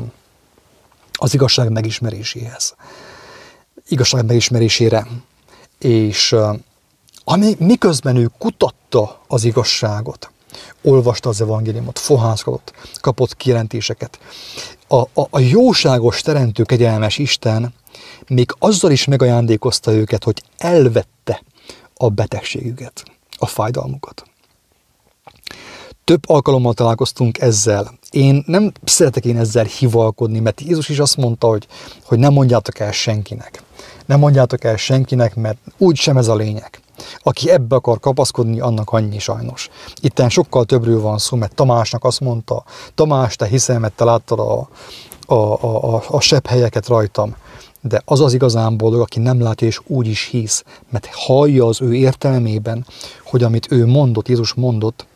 [1.12, 2.74] az igazság megismeréséhez.
[3.88, 5.06] Igazság megismerésére.
[5.78, 6.36] És
[7.24, 10.30] ami, miközben ő kutatta az igazságot,
[10.82, 14.18] olvasta az evangéliumot, fohászkodott, kapott kijelentéseket.
[14.88, 17.74] A, a, a jóságos, teremtő, kegyelmes Isten
[18.28, 21.42] még azzal is megajándékozta őket, hogy elvette
[21.94, 23.02] a betegségüket,
[23.36, 24.24] a fájdalmukat.
[26.04, 27.98] Több alkalommal találkoztunk ezzel.
[28.10, 31.66] Én nem szeretek én ezzel hivalkodni, mert Jézus is azt mondta, hogy,
[32.04, 33.62] hogy nem mondjátok el senkinek.
[34.06, 36.80] Nem mondjátok el senkinek, mert úgy sem ez a lényeg.
[37.22, 39.68] Aki ebbe akar kapaszkodni, annak annyi sajnos.
[40.00, 44.38] Itten sokkal többről van szó, mert Tamásnak azt mondta, Tamás, te hiszel, mert te láttad
[44.38, 44.68] a,
[45.26, 47.36] a, a, a, a sebb helyeket rajtam.
[47.80, 51.80] De az az igazán boldog, aki nem látja és úgy is hisz, mert hallja az
[51.80, 52.86] ő értelmében,
[53.24, 55.06] hogy amit ő mondott, Jézus mondott,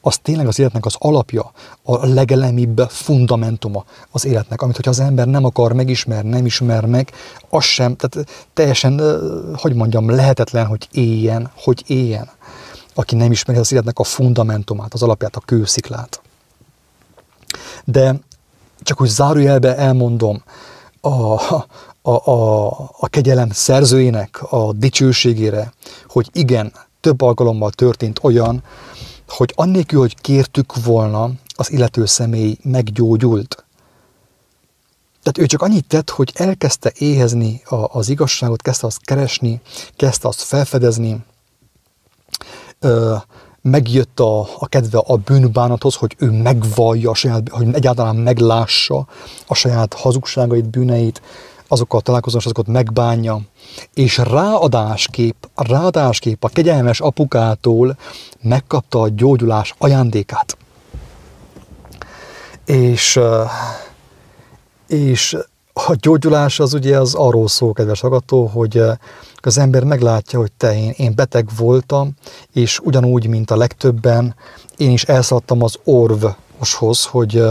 [0.00, 5.26] az tényleg az életnek az alapja, a legelemibb fundamentuma az életnek, amit hogyha az ember
[5.26, 7.10] nem akar megismerni, nem ismer meg,
[7.48, 9.00] az sem, tehát teljesen,
[9.56, 12.30] hogy mondjam, lehetetlen, hogy éljen, hogy éljen,
[12.94, 16.20] aki nem ismeri az életnek a fundamentumát, az alapját, a kősziklát.
[17.84, 18.14] De
[18.82, 20.42] csak úgy zárójelbe elmondom,
[21.00, 21.08] a,
[22.02, 22.66] a, a,
[22.98, 25.72] a kegyelem szerzőjének a dicsőségére,
[26.08, 28.62] hogy igen, több alkalommal történt olyan,
[29.28, 33.64] hogy annélkül, hogy kértük volna, az illető személy meggyógyult.
[35.22, 39.60] Tehát ő csak annyit tett, hogy elkezdte éhezni az igazságot, kezdte azt keresni,
[39.96, 41.24] kezdte azt felfedezni,
[43.62, 49.06] megjött a, a kedve a bűnbánathoz, hogy ő megvallja a saját, hogy egyáltalán meglássa
[49.46, 51.22] a saját hazugságait, bűneit,
[51.68, 53.40] azokkal találkozom, és azokat megbánja,
[53.94, 57.96] és ráadásképp, ráadásképp a kegyelmes apukától
[58.42, 60.56] megkapta a gyógyulás ajándékát.
[62.64, 63.20] És,
[64.88, 65.36] és
[65.72, 68.82] a gyógyulás az ugye az arról szól, kedves agató, hogy
[69.36, 72.12] az ember meglátja, hogy te, én, én beteg voltam,
[72.52, 74.34] és ugyanúgy, mint a legtöbben,
[74.76, 77.42] én is elszaladtam az orvoshoz, hogy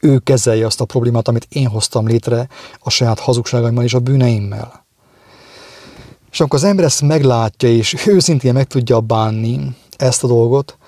[0.00, 4.84] ő kezelje azt a problémát, amit én hoztam létre a saját hazugságaimmal és a bűneimmel.
[6.30, 10.78] És amikor az ember ezt meglátja, és őszintén meg tudja bánni ezt a dolgot,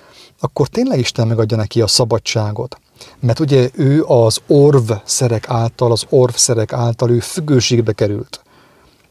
[0.40, 2.81] akkor tényleg Isten megadja neki a szabadságot.
[3.21, 8.42] Mert ugye ő az orvszerek által, az orvszerek által ő függőségbe került.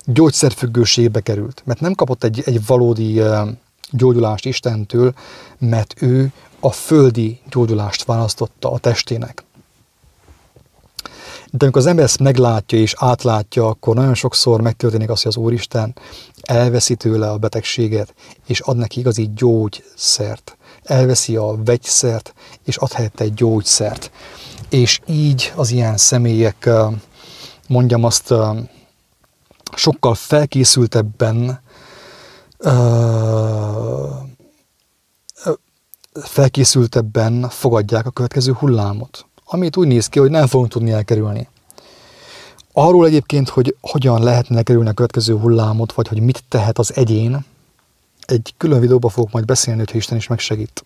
[0.06, 1.62] Gyógyszerfüggőségbe került.
[1.66, 3.22] Mert nem kapott egy, egy valódi
[3.92, 5.14] gyógyulást Istentől,
[5.58, 9.44] mert ő a földi gyógyulást választotta a testének.
[11.54, 15.44] De amikor az ember ezt meglátja és átlátja, akkor nagyon sokszor megtörténik az, hogy az
[15.44, 15.96] Úristen
[16.42, 18.14] elveszi tőle a betegséget,
[18.48, 20.58] és ad neki igazi gyógyszert.
[20.84, 22.34] Elveszi a vegyszert,
[22.64, 24.12] és ad helyette egy gyógyszert.
[24.70, 26.70] És így az ilyen személyek,
[27.68, 28.34] mondjam azt,
[29.76, 31.62] sokkal felkészültebben
[36.14, 41.48] felkészültebben fogadják a következő hullámot amit úgy néz ki, hogy nem fogunk tudni elkerülni.
[42.74, 47.46] Arról egyébként, hogy hogyan lehetne elkerülni a következő hullámot, vagy hogy mit tehet az egyén,
[48.26, 50.84] egy külön videóba fogok majd beszélni, hogyha Isten is megsegít.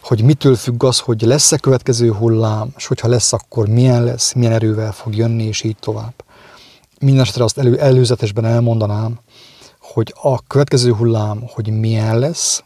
[0.00, 4.52] Hogy mitől függ az, hogy lesz-e következő hullám, és hogyha lesz, akkor milyen lesz, milyen
[4.52, 6.24] erővel fog jönni, és így tovább.
[7.00, 9.18] Mindenesetre azt elő, előzetesben elmondanám,
[9.80, 12.64] hogy a következő hullám, hogy milyen lesz,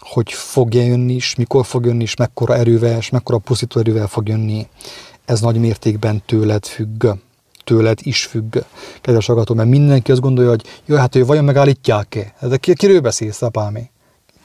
[0.00, 4.28] hogy fog-e jönni is, mikor fog jönni is, mekkora erővel, és mekkora pusztító erővel fog
[4.28, 4.68] jönni,
[5.24, 7.06] ez nagy mértékben tőled függ
[7.70, 8.56] tőled is függ,
[9.00, 12.34] kedves hallgató, mert mindenki azt gondolja, hogy jó, hát ő vajon megállítják-e?
[12.40, 13.90] De ki, kiről beszélsz, apámi?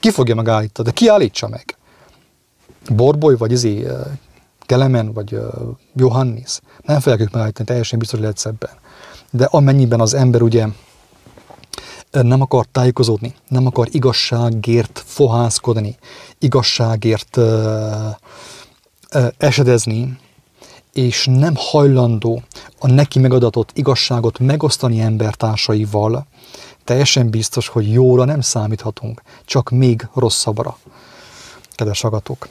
[0.00, 0.88] Ki fogja megállítani?
[0.88, 1.76] De ki állítsa meg?
[2.94, 3.86] Borboly, vagy izé,
[4.60, 5.38] Kelemen, vagy
[5.94, 6.60] Johannis?
[6.82, 8.70] Nem fogják ők megállítani, teljesen biztos lehetsz ebben.
[9.30, 10.66] De amennyiben az ember ugye
[12.10, 15.96] nem akar tájékozódni, nem akar igazságért fohászkodni,
[16.38, 17.38] igazságért
[19.38, 20.18] esedezni,
[20.92, 22.42] és nem hajlandó
[22.78, 26.26] a neki megadatott igazságot megosztani embertársaival,
[26.84, 30.78] teljesen biztos, hogy jóra nem számíthatunk, csak még rosszabbra.
[31.74, 32.48] Kedves agatok!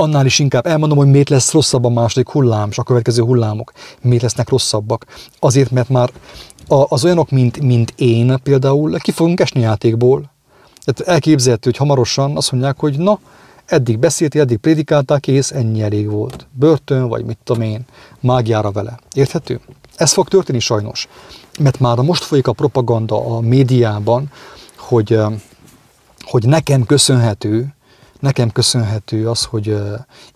[0.00, 3.72] Annál is inkább elmondom, hogy miért lesz rosszabb a második hullám, és a következő hullámok.
[4.00, 5.06] Miért lesznek rosszabbak?
[5.38, 6.12] Azért, mert már
[6.68, 10.30] az olyanok, mint, mint én például, ki fogunk esni játékból.
[10.84, 13.18] Tehát elképzelhető, hogy hamarosan azt mondják, hogy na,
[13.66, 16.46] eddig beszélti, eddig prédikálták, kész, ennyi elég volt.
[16.50, 17.84] Börtön, vagy mit tudom én,
[18.20, 18.98] mágiára vele.
[19.12, 19.60] Érthető?
[19.96, 21.08] Ez fog történni sajnos.
[21.58, 24.30] Mert már most folyik a propaganda a médiában,
[24.76, 25.20] hogy,
[26.20, 27.74] hogy nekem köszönhető,
[28.20, 29.76] nekem köszönhető az, hogy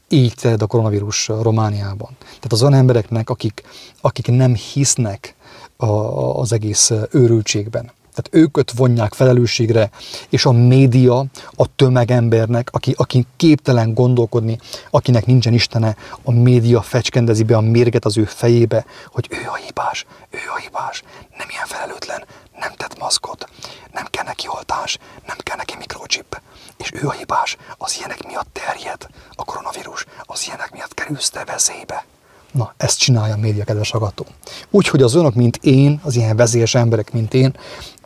[0.08, 2.16] így terjed a koronavírus Romániában.
[2.18, 3.62] Tehát az olyan embereknek, akik,
[4.00, 5.34] akik nem hisznek
[5.82, 7.92] a, az egész őrültségben.
[8.14, 9.90] Tehát őköt vonják felelősségre,
[10.28, 14.58] és a média a tömegembernek, aki, aki képtelen gondolkodni,
[14.90, 19.54] akinek nincsen Istene, a média fecskendezi be a mérget az ő fejébe, hogy ő a
[19.54, 21.02] hibás, ő a hibás,
[21.38, 22.24] nem ilyen felelőtlen,
[22.60, 23.48] nem tett maszkot,
[23.92, 26.40] nem kell neki oltás, nem kell neki mikrochip,
[26.76, 31.44] és ő a hibás, az ilyenek miatt terjed a koronavírus, az ilyenek miatt kerülsz te
[31.44, 32.04] veszélybe.
[32.52, 34.26] Na, ezt csinálja a média, kedves agató.
[34.70, 37.54] Úgyhogy az önök, mint én, az ilyen vezélyes emberek, mint én,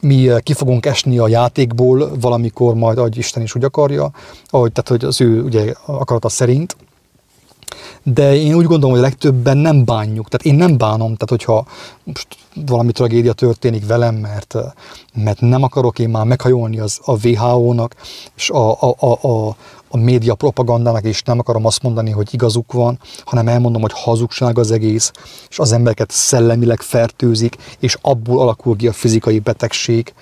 [0.01, 4.11] mi eh, ki fogunk esni a játékból valamikor majd, ahogy Isten is úgy akarja,
[4.47, 6.77] ahogy, tehát hogy az ő ugye, akarata szerint,
[8.03, 10.29] de én úgy gondolom, hogy a legtöbben nem bánjuk.
[10.29, 11.67] Tehát én nem bánom, tehát hogyha
[12.05, 12.27] most
[12.67, 14.55] valami tragédia történik velem, mert,
[15.15, 17.95] mert nem akarok én már meghajolni az, a WHO-nak,
[18.37, 19.57] és a, a, a, a,
[19.89, 24.59] a média propagandának, és nem akarom azt mondani, hogy igazuk van, hanem elmondom, hogy hazugság
[24.59, 25.11] az egész,
[25.49, 30.15] és az embereket szellemileg fertőzik, és abból alakul ki a fizikai betegség,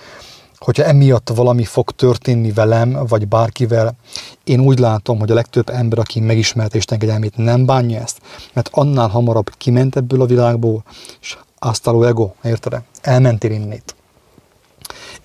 [0.65, 3.97] hogyha emiatt valami fog történni velem, vagy bárkivel,
[4.45, 8.21] én úgy látom, hogy a legtöbb ember, aki megismerte Isten kegyelmét, nem bánja ezt,
[8.53, 10.85] mert annál hamarabb kiment ebből a világból,
[11.21, 12.83] és aztáló ego, érted?
[13.01, 13.95] Elmentél innét.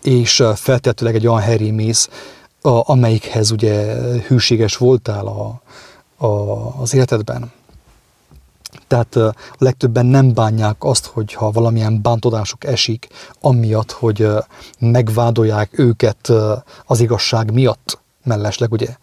[0.02, 2.10] És feltétlenül egy olyan helyre mész,
[2.62, 3.96] amelyikhez ugye
[4.28, 5.62] hűséges voltál a,
[6.26, 6.32] a,
[6.82, 7.52] az életedben.
[8.88, 13.08] Tehát a legtöbben nem bánják azt, hogyha valamilyen bántodásuk esik,
[13.42, 14.28] amiatt, hogy
[14.80, 16.32] megvádolják őket
[16.86, 18.96] az igazság miatt, mellesleg, ugye?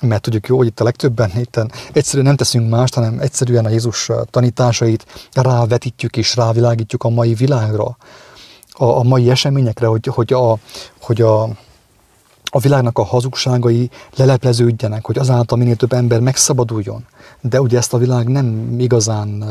[0.00, 1.60] Mert tudjuk jó, hogy itt a legtöbben itt
[1.92, 7.96] egyszerűen nem teszünk mást, hanem egyszerűen a Jézus tanításait rávetítjük és rávilágítjuk a mai világra,
[8.70, 10.58] a, a mai eseményekre, hogy, hogy, a,
[11.00, 11.48] hogy a,
[12.50, 17.06] a világnak a hazugságai lelepleződjenek, hogy azáltal minél több ember megszabaduljon
[17.48, 19.44] de ugye ezt a világ nem igazán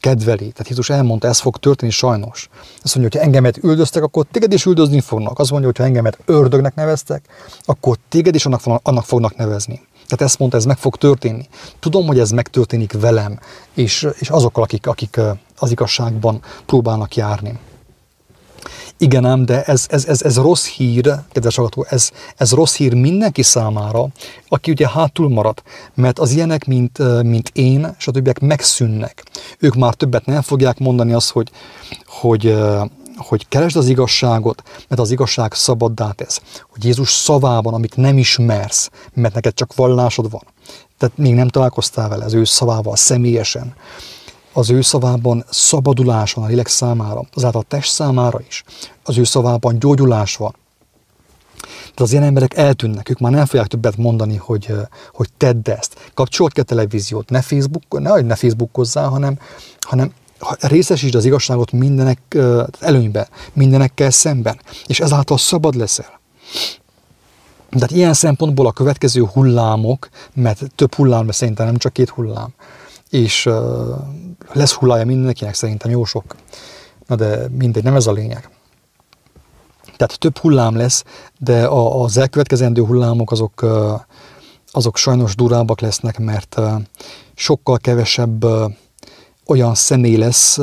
[0.00, 0.50] kedveli.
[0.50, 2.48] Tehát Jézus elmondta, ez fog történni sajnos.
[2.82, 5.38] Azt mondja, hogy ha engemet üldöztek, akkor téged is üldözni fognak.
[5.38, 7.24] Azt mondja, hogy ha engemet ördögnek neveztek,
[7.64, 9.82] akkor téged is annak, annak fognak nevezni.
[10.06, 11.48] Tehát ezt mondta, ez meg fog történni.
[11.78, 13.38] Tudom, hogy ez megtörténik velem,
[13.74, 15.20] és, és azokkal, akik, akik
[15.58, 17.58] az igazságban próbálnak járni.
[19.02, 22.94] Igen ám, de ez, ez, ez, ez rossz hír, kedves hallgató, ez, ez rossz hír
[22.94, 24.08] mindenki számára,
[24.48, 25.62] aki ugye hátul marad,
[25.94, 29.24] mert az ilyenek, mint, mint én, és a többiek megszűnnek.
[29.58, 31.50] Ők már többet nem fogják mondani azt, hogy,
[32.06, 32.56] hogy,
[33.16, 36.40] hogy keresd az igazságot, mert az igazság szabaddá tesz.
[36.70, 40.42] Hogy Jézus szavában, amit nem ismersz, mert neked csak vallásod van,
[40.98, 43.74] tehát még nem találkoztál vele az ő szavával személyesen,
[44.52, 48.64] az ő szavában szabadulás van a lélek számára, azáltal a test számára is.
[49.04, 50.54] Az ő szavában gyógyulás van.
[51.60, 54.74] Tehát az ilyen emberek eltűnnek, ők már nem fogják többet mondani, hogy,
[55.12, 56.10] hogy tedd ezt.
[56.14, 59.38] Kapcsolt ki a televíziót, ne, Facebook, ne, ne Facebookozzál, hanem,
[59.80, 60.12] hanem
[60.60, 62.38] részesítsd az igazságot mindenek
[62.80, 66.20] előnyben, mindenekkel szemben, és ezáltal szabad leszel.
[67.70, 72.54] Tehát ilyen szempontból a következő hullámok, mert több hullám lesz szerintem, nem csak két hullám,
[73.10, 73.54] és uh,
[74.52, 76.36] lesz hullája mindenkinek szerintem jó sok.
[77.06, 78.50] Na de mindegy, nem ez a lényeg.
[79.96, 81.04] Tehát több hullám lesz,
[81.38, 84.00] de a, az elkövetkezendő hullámok azok, uh,
[84.70, 86.72] azok sajnos durábbak lesznek, mert uh,
[87.34, 88.72] sokkal kevesebb uh,
[89.50, 90.58] olyan személy lesz,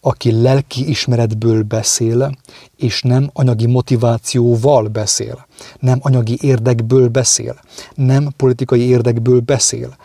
[0.00, 2.36] aki lelki ismeretből beszél,
[2.76, 5.46] és nem anyagi motivációval beszél,
[5.78, 7.60] nem anyagi érdekből beszél,
[7.94, 9.96] nem politikai érdekből beszél,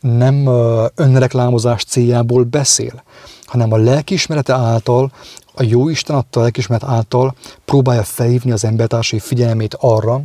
[0.00, 0.46] nem
[0.94, 3.02] önreklámozás céljából beszél,
[3.44, 5.12] hanem a lelkiismerete által,
[5.54, 7.34] a jó Isten adta lelkiismeret által
[7.64, 10.22] próbálja felhívni az embertársai figyelmét arra,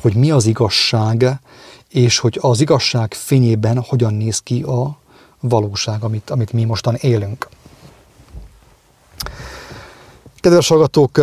[0.00, 1.40] hogy mi az igazság,
[1.88, 5.02] és hogy az igazság fényében hogyan néz ki a
[5.48, 7.48] valóság, amit, amit mi mostan élünk.
[10.36, 11.20] Kedves hallgatók,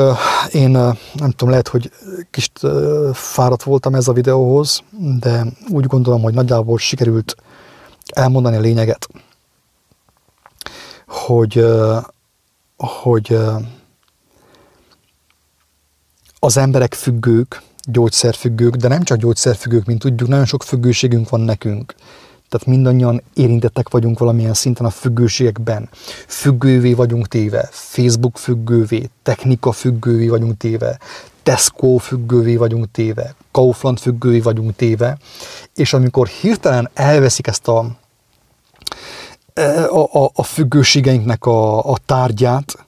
[0.51, 1.91] én nem tudom, lehet, hogy
[2.31, 2.51] kis
[3.13, 4.83] fáradt voltam ez a videóhoz,
[5.19, 7.35] de úgy gondolom, hogy nagyjából sikerült
[8.13, 9.07] elmondani a lényeget,
[11.07, 11.65] hogy,
[12.77, 13.37] hogy
[16.39, 21.95] az emberek függők, gyógyszerfüggők, de nem csak gyógyszerfüggők, mint tudjuk, nagyon sok függőségünk van nekünk.
[22.51, 25.89] Tehát mindannyian érintettek vagyunk valamilyen szinten a függőségekben.
[26.27, 30.99] Függővé vagyunk téve, Facebook függővé, technika függővé vagyunk téve,
[31.43, 35.17] Tesco függővé vagyunk téve, Kaufland függővé vagyunk téve,
[35.75, 37.85] és amikor hirtelen elveszik ezt a,
[39.89, 42.87] a, a, a függőségeinknek a, a tárgyát,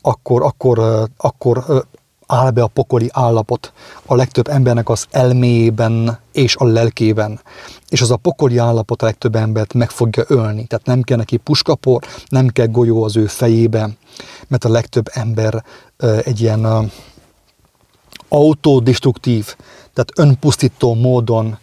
[0.00, 1.84] akkor, akkor, akkor
[2.26, 3.72] áll be a pokoli állapot
[4.06, 7.40] a legtöbb embernek az elméjében és a lelkében.
[7.88, 10.66] És az a pokoli állapot a legtöbb embert meg fogja ölni.
[10.66, 13.88] Tehát nem kell neki puskapor, nem kell golyó az ő fejébe,
[14.48, 15.64] mert a legtöbb ember
[16.24, 16.90] egy ilyen
[18.28, 19.54] autodestruktív,
[19.92, 21.58] tehát önpusztító módon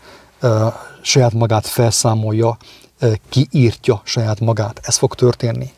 [1.01, 2.57] saját magát felszámolja,
[3.29, 4.79] kiírtja saját magát.
[4.83, 5.71] Ez fog történni.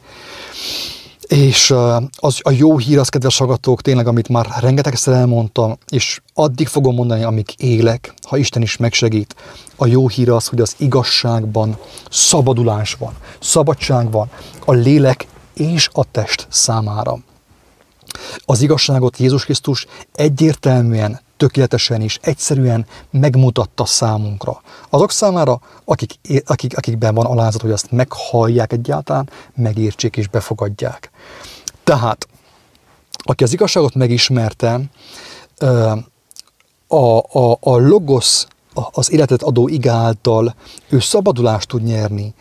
[1.33, 1.73] És
[2.15, 6.95] az, a jó hír az, kedves hallgatók, tényleg, amit már rengetegszer elmondtam, és addig fogom
[6.95, 9.35] mondani, amíg élek, ha Isten is megsegít.
[9.75, 11.77] A jó hír az, hogy az igazságban
[12.09, 14.29] szabadulás van, szabadság van
[14.65, 17.17] a lélek és a test számára.
[18.45, 24.61] Az igazságot Jézus Krisztus egyértelműen tökéletesen és egyszerűen megmutatta számunkra.
[24.89, 26.13] Azok számára, akik,
[26.45, 31.11] akik, akikben van alázat, hogy azt meghallják egyáltalán, megértsék és befogadják.
[31.83, 32.27] Tehát,
[33.17, 34.79] aki az igazságot megismerte,
[36.87, 40.55] a, a, a logosz, az életet adó igáltal
[40.89, 42.33] ő szabadulást tud nyerni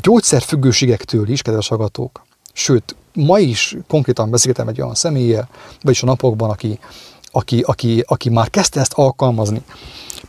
[0.00, 2.22] gyógyszerfüggőségektől is, kedves hallgatók.
[2.52, 5.48] Sőt, ma is konkrétan beszélgetem egy olyan személlyel,
[5.82, 6.78] vagyis a napokban, aki,
[7.32, 9.62] aki, aki, aki már kezdte ezt alkalmazni.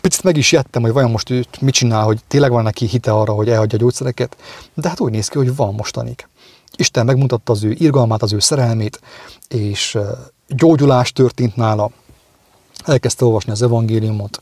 [0.01, 3.12] Picit meg is jöttem, hogy vajon most ő mit csinál, hogy tényleg van neki hite
[3.12, 4.38] arra, hogy elhagyja a gyógyszereket,
[4.74, 6.28] de hát úgy néz ki, hogy van mostanig.
[6.76, 9.01] Isten megmutatta az ő irgalmát, az ő szerelmét,
[9.47, 9.97] és
[10.47, 11.91] gyógyulás történt nála.
[12.86, 14.39] Elkezdte olvasni az evangéliumot,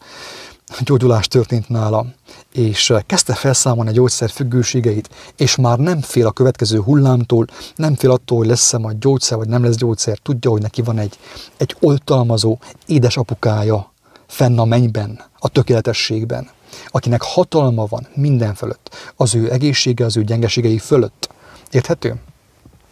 [0.80, 2.06] gyógyulás történt nála,
[2.54, 8.12] és kezdte felszámolni a gyógyszer függőségeit, és már nem fél a következő hullámtól, nem fél
[8.12, 11.18] attól, hogy lesz-e majd gyógyszer, vagy nem lesz gyógyszer, tudja, hogy neki van egy,
[11.58, 13.92] egy oltalmazó édesapukája
[14.28, 16.50] fenn a mennyben, a tökéletességben,
[16.88, 21.30] akinek hatalma van minden fölött, az ő egészsége, az ő gyengeségei fölött.
[21.72, 22.10] Érthető?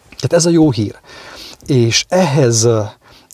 [0.09, 0.95] Tehát ez a jó hír.
[1.65, 2.67] És ehhez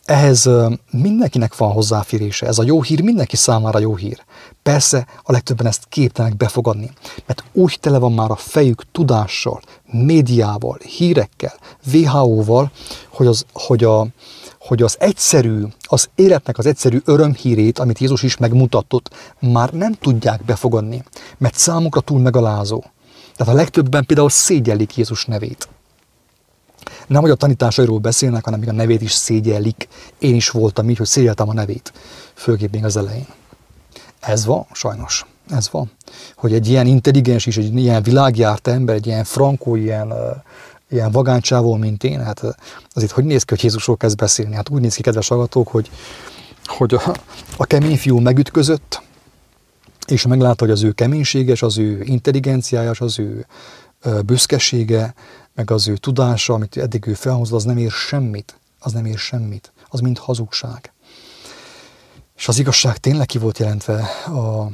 [0.05, 0.49] ehhez
[0.91, 2.47] mindenkinek van hozzáférése.
[2.47, 4.23] Ez a jó hír mindenki számára jó hír.
[4.71, 6.91] Persze a legtöbben ezt képtelenek befogadni,
[7.25, 9.61] mert úgy tele van már a fejük tudással,
[9.91, 11.53] médiával, hírekkel,
[11.93, 12.71] WHO-val,
[13.09, 14.07] hogy az, hogy, a,
[14.59, 19.09] hogy az egyszerű, az életnek az egyszerű örömhírét, amit Jézus is megmutatott,
[19.39, 21.03] már nem tudják befogadni,
[21.37, 22.83] mert számukra túl megalázó.
[23.35, 25.67] Tehát a legtöbben például szégyellik Jézus nevét.
[27.07, 29.87] Nem, hogy a tanításairól beszélnek, hanem még a nevét is szégyellik.
[30.19, 31.93] Én is voltam így, hogy szégyeltem a nevét,
[32.33, 33.27] főképp még az elején.
[34.25, 35.25] Ez van, sajnos.
[35.49, 35.91] Ez van.
[36.35, 40.13] Hogy egy ilyen intelligens és egy ilyen világjárt ember, egy ilyen frankó, ilyen,
[40.89, 42.41] ilyen vagáncsávó, mint én, hát
[42.93, 44.55] azért hogy néz ki, hogy Jézusról kezd beszélni?
[44.55, 45.89] Hát úgy néz ki, kedves hallgatók, hogy,
[46.65, 47.15] hogy a,
[47.57, 49.01] a kemény fiú megütközött,
[50.07, 53.45] és meglátta, hogy az ő keménységes, az ő intelligenciája, az ő
[54.25, 55.13] büszkesége,
[55.55, 58.59] meg az ő tudása, amit eddig ő felhozott, az nem ér semmit.
[58.79, 59.73] Az nem ér semmit.
[59.89, 60.93] Az mind hazugság.
[62.35, 64.69] És az igazság tényleg ki volt jelentve a,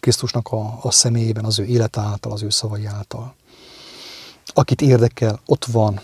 [0.00, 3.34] Krisztusnak a, a személyében, az ő élet által, az ő szavai által.
[4.46, 6.00] Akit érdekel, ott van,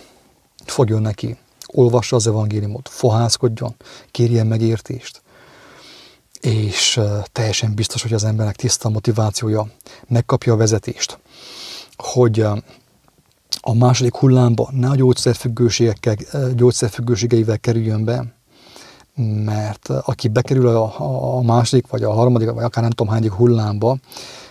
[0.64, 3.74] fogjon neki, olvassa az evangéliumot, fohászkodjon,
[4.10, 5.22] kérjen megértést,
[6.40, 7.00] és
[7.32, 9.70] teljesen biztos, hogy az embernek tiszta motivációja,
[10.08, 11.18] megkapja a vezetést,
[11.96, 12.40] hogy
[13.60, 16.16] a második hullámba ne a gyógyszerfüggőségekkel,
[16.54, 18.33] gyógyszerfüggőségeivel kerüljön be,
[19.44, 23.96] mert aki bekerül a, a második, vagy a harmadik, vagy akár nem tudom hányik hullámba,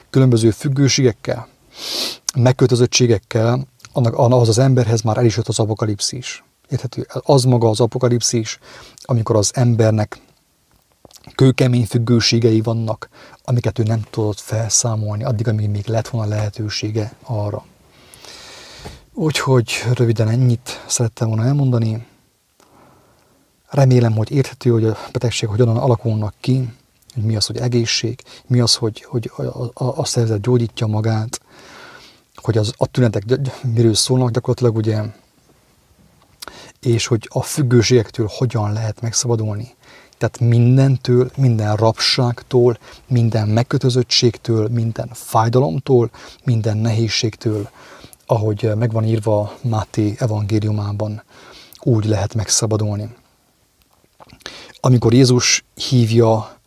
[0.10, 1.48] különböző függőségekkel,
[2.36, 6.44] megkötözöttségekkel, annak, ahhoz az emberhez már el is jött az apokalipszis.
[6.70, 7.08] Érthető?
[7.14, 8.60] Az maga az apokalipszis,
[9.02, 10.22] amikor az embernek
[11.36, 13.10] kőkemény függőségei vannak,
[13.44, 17.66] amiket ő nem tudott felszámolni, addig, amíg még lett volna lehetősége arra.
[19.14, 22.06] Úgyhogy röviden ennyit szerettem volna elmondani.
[23.74, 26.74] Remélem, hogy érthető, hogy a betegség hogyan alakulnak ki,
[27.14, 31.42] hogy mi az, hogy egészség, mi az, hogy, hogy a, a, a szervezet gyógyítja magát,
[32.36, 33.24] hogy az, a tünetek
[33.74, 35.02] miről szólnak gyakorlatilag, ugye,
[36.80, 39.76] és hogy a függőségektől hogyan lehet megszabadulni.
[40.18, 46.12] Tehát mindentől, minden rabságtól, minden megkötözöttségtől, minden fájdalomtól,
[46.44, 47.70] minden nehézségtől,
[48.26, 51.24] ahogy megvan írva Máté evangéliumában,
[51.80, 53.22] úgy lehet megszabadulni.
[54.86, 56.58] Amikor Jézus hívja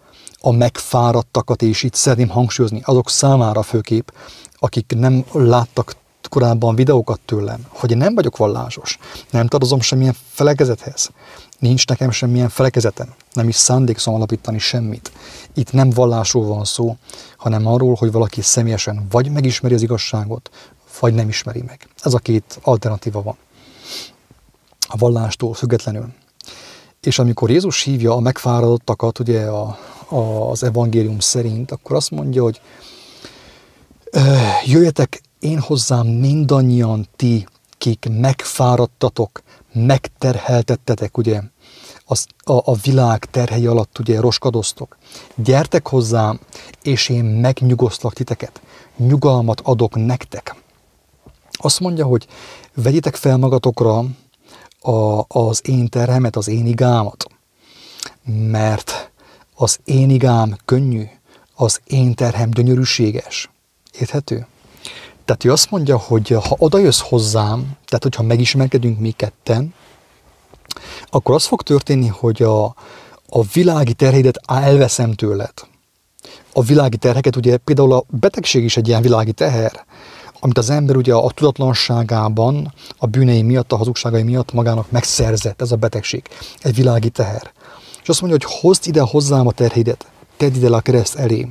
[0.41, 4.13] a megfáradtakat, és itt szeretném hangsúlyozni azok számára főkép,
[4.59, 5.97] akik nem láttak
[6.29, 8.99] korábban videókat tőlem, hogy nem vagyok vallásos,
[9.31, 11.11] nem tartozom semmilyen felekezethez,
[11.59, 15.13] nincs nekem semmilyen felekezetem, nem is szándékszom alapítani semmit.
[15.55, 16.97] Itt nem vallásról van szó,
[17.37, 20.51] hanem arról, hogy valaki személyesen vagy megismeri az igazságot,
[21.01, 21.89] vagy nem ismeri meg.
[22.03, 23.37] Ez a két alternatíva van.
[24.89, 26.13] A vallástól függetlenül.
[27.07, 29.79] És amikor Jézus hívja a megfáradottakat, ugye a,
[30.09, 32.61] a, az evangélium szerint, akkor azt mondja, hogy
[34.65, 37.47] jöjjetek én hozzám mindannyian ti,
[37.79, 39.43] kik megfáradtatok,
[39.73, 41.41] megterheltettetek, ugye,
[42.05, 44.97] az, a, a világ terhei alatt ugye roskadoztok.
[45.35, 46.41] Gyertek hozzám,
[46.83, 48.61] és én megnyugosztlak titeket.
[48.97, 50.55] Nyugalmat adok nektek.
[51.51, 52.27] Azt mondja, hogy
[52.75, 54.05] vegyitek fel magatokra
[54.87, 57.25] a, az én terhemet, az én igámat,
[58.51, 59.11] mert
[59.55, 61.05] az én igám könnyű,
[61.55, 63.51] az én terhem gyönyörűséges.
[63.99, 64.47] Érthető?
[65.25, 69.75] Tehát ő azt mondja, hogy ha oda jössz hozzám, tehát hogyha megismerkedünk mi ketten,
[71.11, 72.65] akkor az fog történni, hogy a,
[73.29, 75.53] a világi terhédet elveszem tőled.
[76.53, 79.85] A világi terheket, ugye például a betegség is egy ilyen világi teher,
[80.41, 85.73] amit az ember ugye a tudatlanságában, a bűnei miatt, a hazugságai miatt magának megszerzett, ez
[85.73, 86.29] a betegség.
[86.59, 87.53] Egy világi teher.
[88.03, 90.07] És azt mondja, hogy hozd ide hozzám a terhédet,
[90.37, 91.49] tedd ide le a kereszt elé.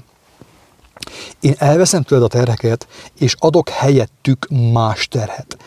[1.39, 2.88] Én elveszem tőled a terheket,
[3.19, 5.57] és adok helyettük más terhet.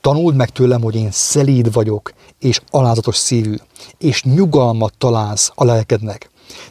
[0.00, 3.54] Tanuld meg tőlem, hogy én szelíd vagyok, és alázatos szívű,
[3.98, 6.30] és nyugalmat találsz a lelkednek.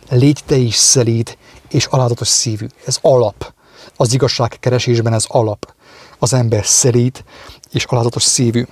[0.09, 1.37] Légy te is szelíd,
[1.69, 2.67] és alázatos szívű.
[2.85, 3.53] Ez alap.
[3.95, 5.73] Az igazság keresésben ez alap.
[6.19, 7.23] Az ember szelíd,
[7.71, 8.65] és alázatos szívű.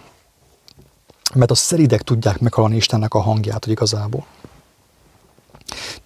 [1.34, 4.26] Mert a szelídek tudják meghallani Istennek a hangját, hogy igazából.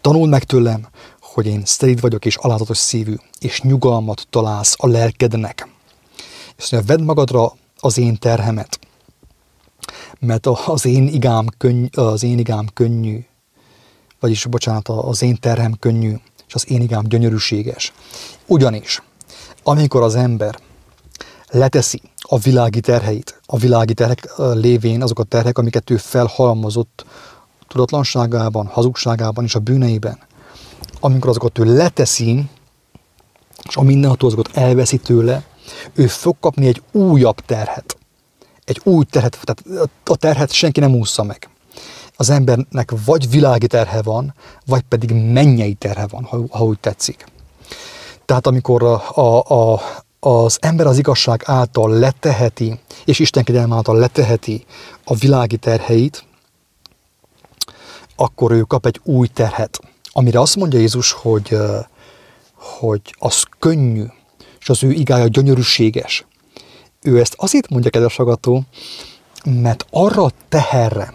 [0.01, 0.87] Tanuld meg tőlem,
[1.19, 5.67] hogy én szelíd vagyok és alázatos szívű, és nyugalmat találsz a lelkednek.
[6.57, 8.79] És mondja, vedd magadra az én terhemet,
[10.19, 13.25] mert az én igám, könny, az én igám könnyű,
[14.19, 16.15] vagyis, bocsánat, az én terhem könnyű,
[16.47, 17.93] és az én igám gyönyörűséges.
[18.45, 19.01] Ugyanis,
[19.63, 20.59] amikor az ember
[21.51, 27.05] leteszi a világi terheit, a világi terhek lévén azok a terhek, amiket ő felhalmozott
[27.67, 30.19] tudatlanságában, hazugságában és a bűneiben,
[30.99, 32.49] amikor azokat ő leteszi,
[33.67, 35.43] és a mindenható azokat elveszi tőle,
[35.93, 37.97] ő fog kapni egy újabb terhet.
[38.65, 41.49] Egy új terhet, tehát a terhet senki nem ússza meg.
[42.15, 44.33] Az embernek vagy világi terhe van,
[44.65, 47.25] vagy pedig mennyei terhe van, ha, ha úgy tetszik.
[48.25, 49.43] Tehát amikor a, a,
[49.73, 49.81] a,
[50.23, 54.65] az ember az igazság által leteheti, és Isten kegyelme által leteheti
[55.03, 56.25] a világi terheit,
[58.15, 59.79] akkor ő kap egy új terhet.
[60.11, 61.57] Amire azt mondja Jézus, hogy,
[62.55, 64.05] hogy az könnyű,
[64.59, 66.25] és az ő igája gyönyörűséges.
[67.01, 68.63] Ő ezt azért mondja, kedves agató,
[69.43, 71.13] mert arra teherre,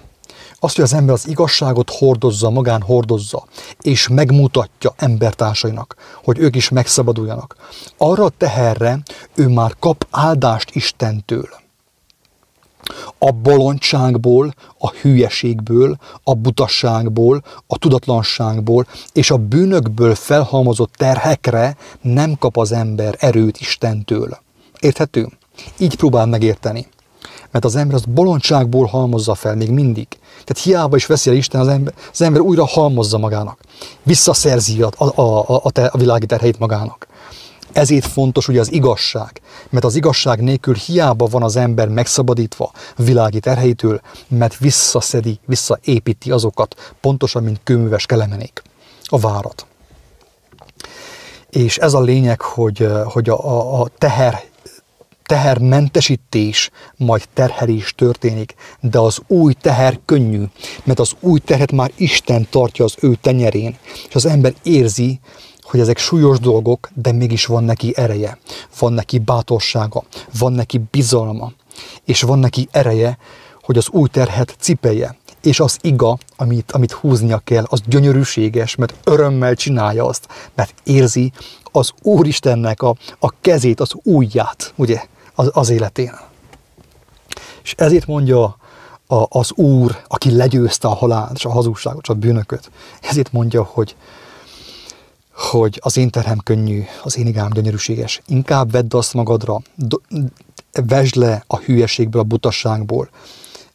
[0.59, 3.45] azt, hogy az ember az igazságot hordozza, magán hordozza,
[3.81, 7.57] és megmutatja embertársainak, hogy ők is megszabaduljanak.
[7.97, 8.99] Arra teherre
[9.35, 11.49] ő már kap áldást Istentől
[13.19, 22.57] a bolondságból, a hülyeségből, a butasságból, a tudatlanságból és a bűnökből felhalmozott terhekre nem kap
[22.57, 24.39] az ember erőt Istentől.
[24.81, 25.29] Érthető?
[25.79, 26.87] Így próbál megérteni.
[27.51, 30.07] Mert az ember azt bolondságból halmozza fel még mindig.
[30.45, 33.59] Tehát hiába is veszi el Isten, az ember, az ember újra halmozza magának.
[34.03, 37.07] Visszaszerzi a, a, a, a, a világi terheit magának.
[37.73, 39.41] Ezért fontos ugye az igazság,
[39.71, 46.95] mert az igazság nélkül hiába van az ember megszabadítva világi terheitől, mert visszaszedi, visszaépíti azokat,
[47.01, 48.63] pontosan, mint kőműves kelemenék,
[49.05, 49.67] a várat.
[51.51, 54.45] És ez a lényeg, hogy, hogy a, a, a teher
[55.27, 60.43] tehermentesítés, majd terhelés történik, de az új teher könnyű,
[60.85, 63.77] mert az új terhet már Isten tartja az ő tenyerén,
[64.09, 65.21] és az ember érzi,
[65.63, 68.39] hogy ezek súlyos dolgok, de mégis van neki ereje,
[68.79, 70.03] van neki bátorsága,
[70.39, 71.53] van neki bizalma,
[72.05, 73.19] és van neki ereje,
[73.63, 78.95] hogy az új terhet cipelje, és az iga, amit, amit húznia kell, az gyönyörűséges, mert
[79.05, 81.33] örömmel csinálja azt, mert érzi
[81.73, 85.03] az Úristennek a, a kezét, az újját, ugye,
[85.37, 86.13] az, az életén.
[87.63, 88.57] És ezért mondja
[89.07, 92.71] a, az Úr, aki legyőzte a halált és a hazugságot és a bűnököt,
[93.01, 93.97] ezért mondja, hogy,
[95.33, 98.23] hogy az én terhem könnyű, az én igám gyönyörűséges.
[98.27, 99.97] Inkább vedd azt magadra, do,
[100.87, 103.09] vesd le a hülyeségből, a butasságból,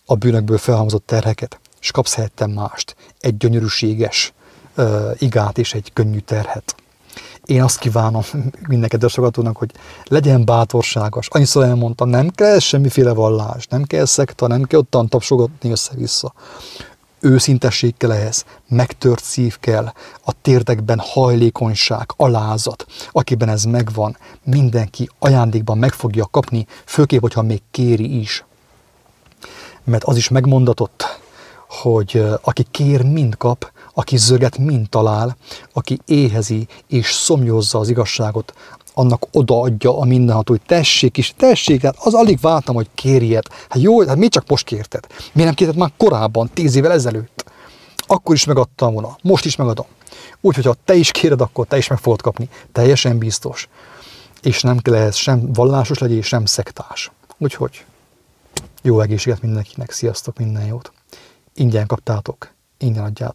[0.05, 4.33] a bűnökből felhalmozott terheket, és kapsz helyettem mást, egy gyönyörűséges
[4.77, 6.75] uh, igát és egy könnyű terhet.
[7.45, 8.21] Én azt kívánom
[8.67, 9.15] minden kedves
[9.53, 9.71] hogy
[10.03, 11.27] legyen bátorságos.
[11.29, 16.33] Annyiszor elmondtam, nem kell semmiféle vallás, nem kell szekta, nem kell ottan tapsogatni össze-vissza
[17.21, 19.85] őszintesség kell ehhez, megtört szív kell,
[20.25, 27.61] a térdekben hajlékonyság, alázat, akiben ez megvan, mindenki ajándékban meg fogja kapni, főképp, hogyha még
[27.71, 28.45] kéri is.
[29.83, 31.19] Mert az is megmondatott,
[31.67, 35.37] hogy aki kér, mind kap, aki zöget, mind talál,
[35.73, 38.53] aki éhezi és szomjózza az igazságot,
[38.93, 43.43] annak odaadja a mindenható, hogy tessék is, tessék, hát az alig vártam, hogy kérjed.
[43.69, 45.07] Hát jó, hát mi csak most kérted?
[45.09, 47.45] Miért nem kérted már korábban, tíz évvel ezelőtt?
[47.97, 49.85] Akkor is megadtam volna, most is megadom.
[50.41, 52.49] Úgyhogy ha te is kéred, akkor te is meg fogod kapni.
[52.71, 53.69] Teljesen biztos.
[54.41, 57.11] És nem kell ehhez sem vallásos legyél, sem szektás.
[57.37, 57.85] Úgyhogy
[58.81, 60.91] jó egészséget mindenkinek, sziasztok, minden jót.
[61.53, 63.29] Ingyen kaptátok, ingyen adjátok.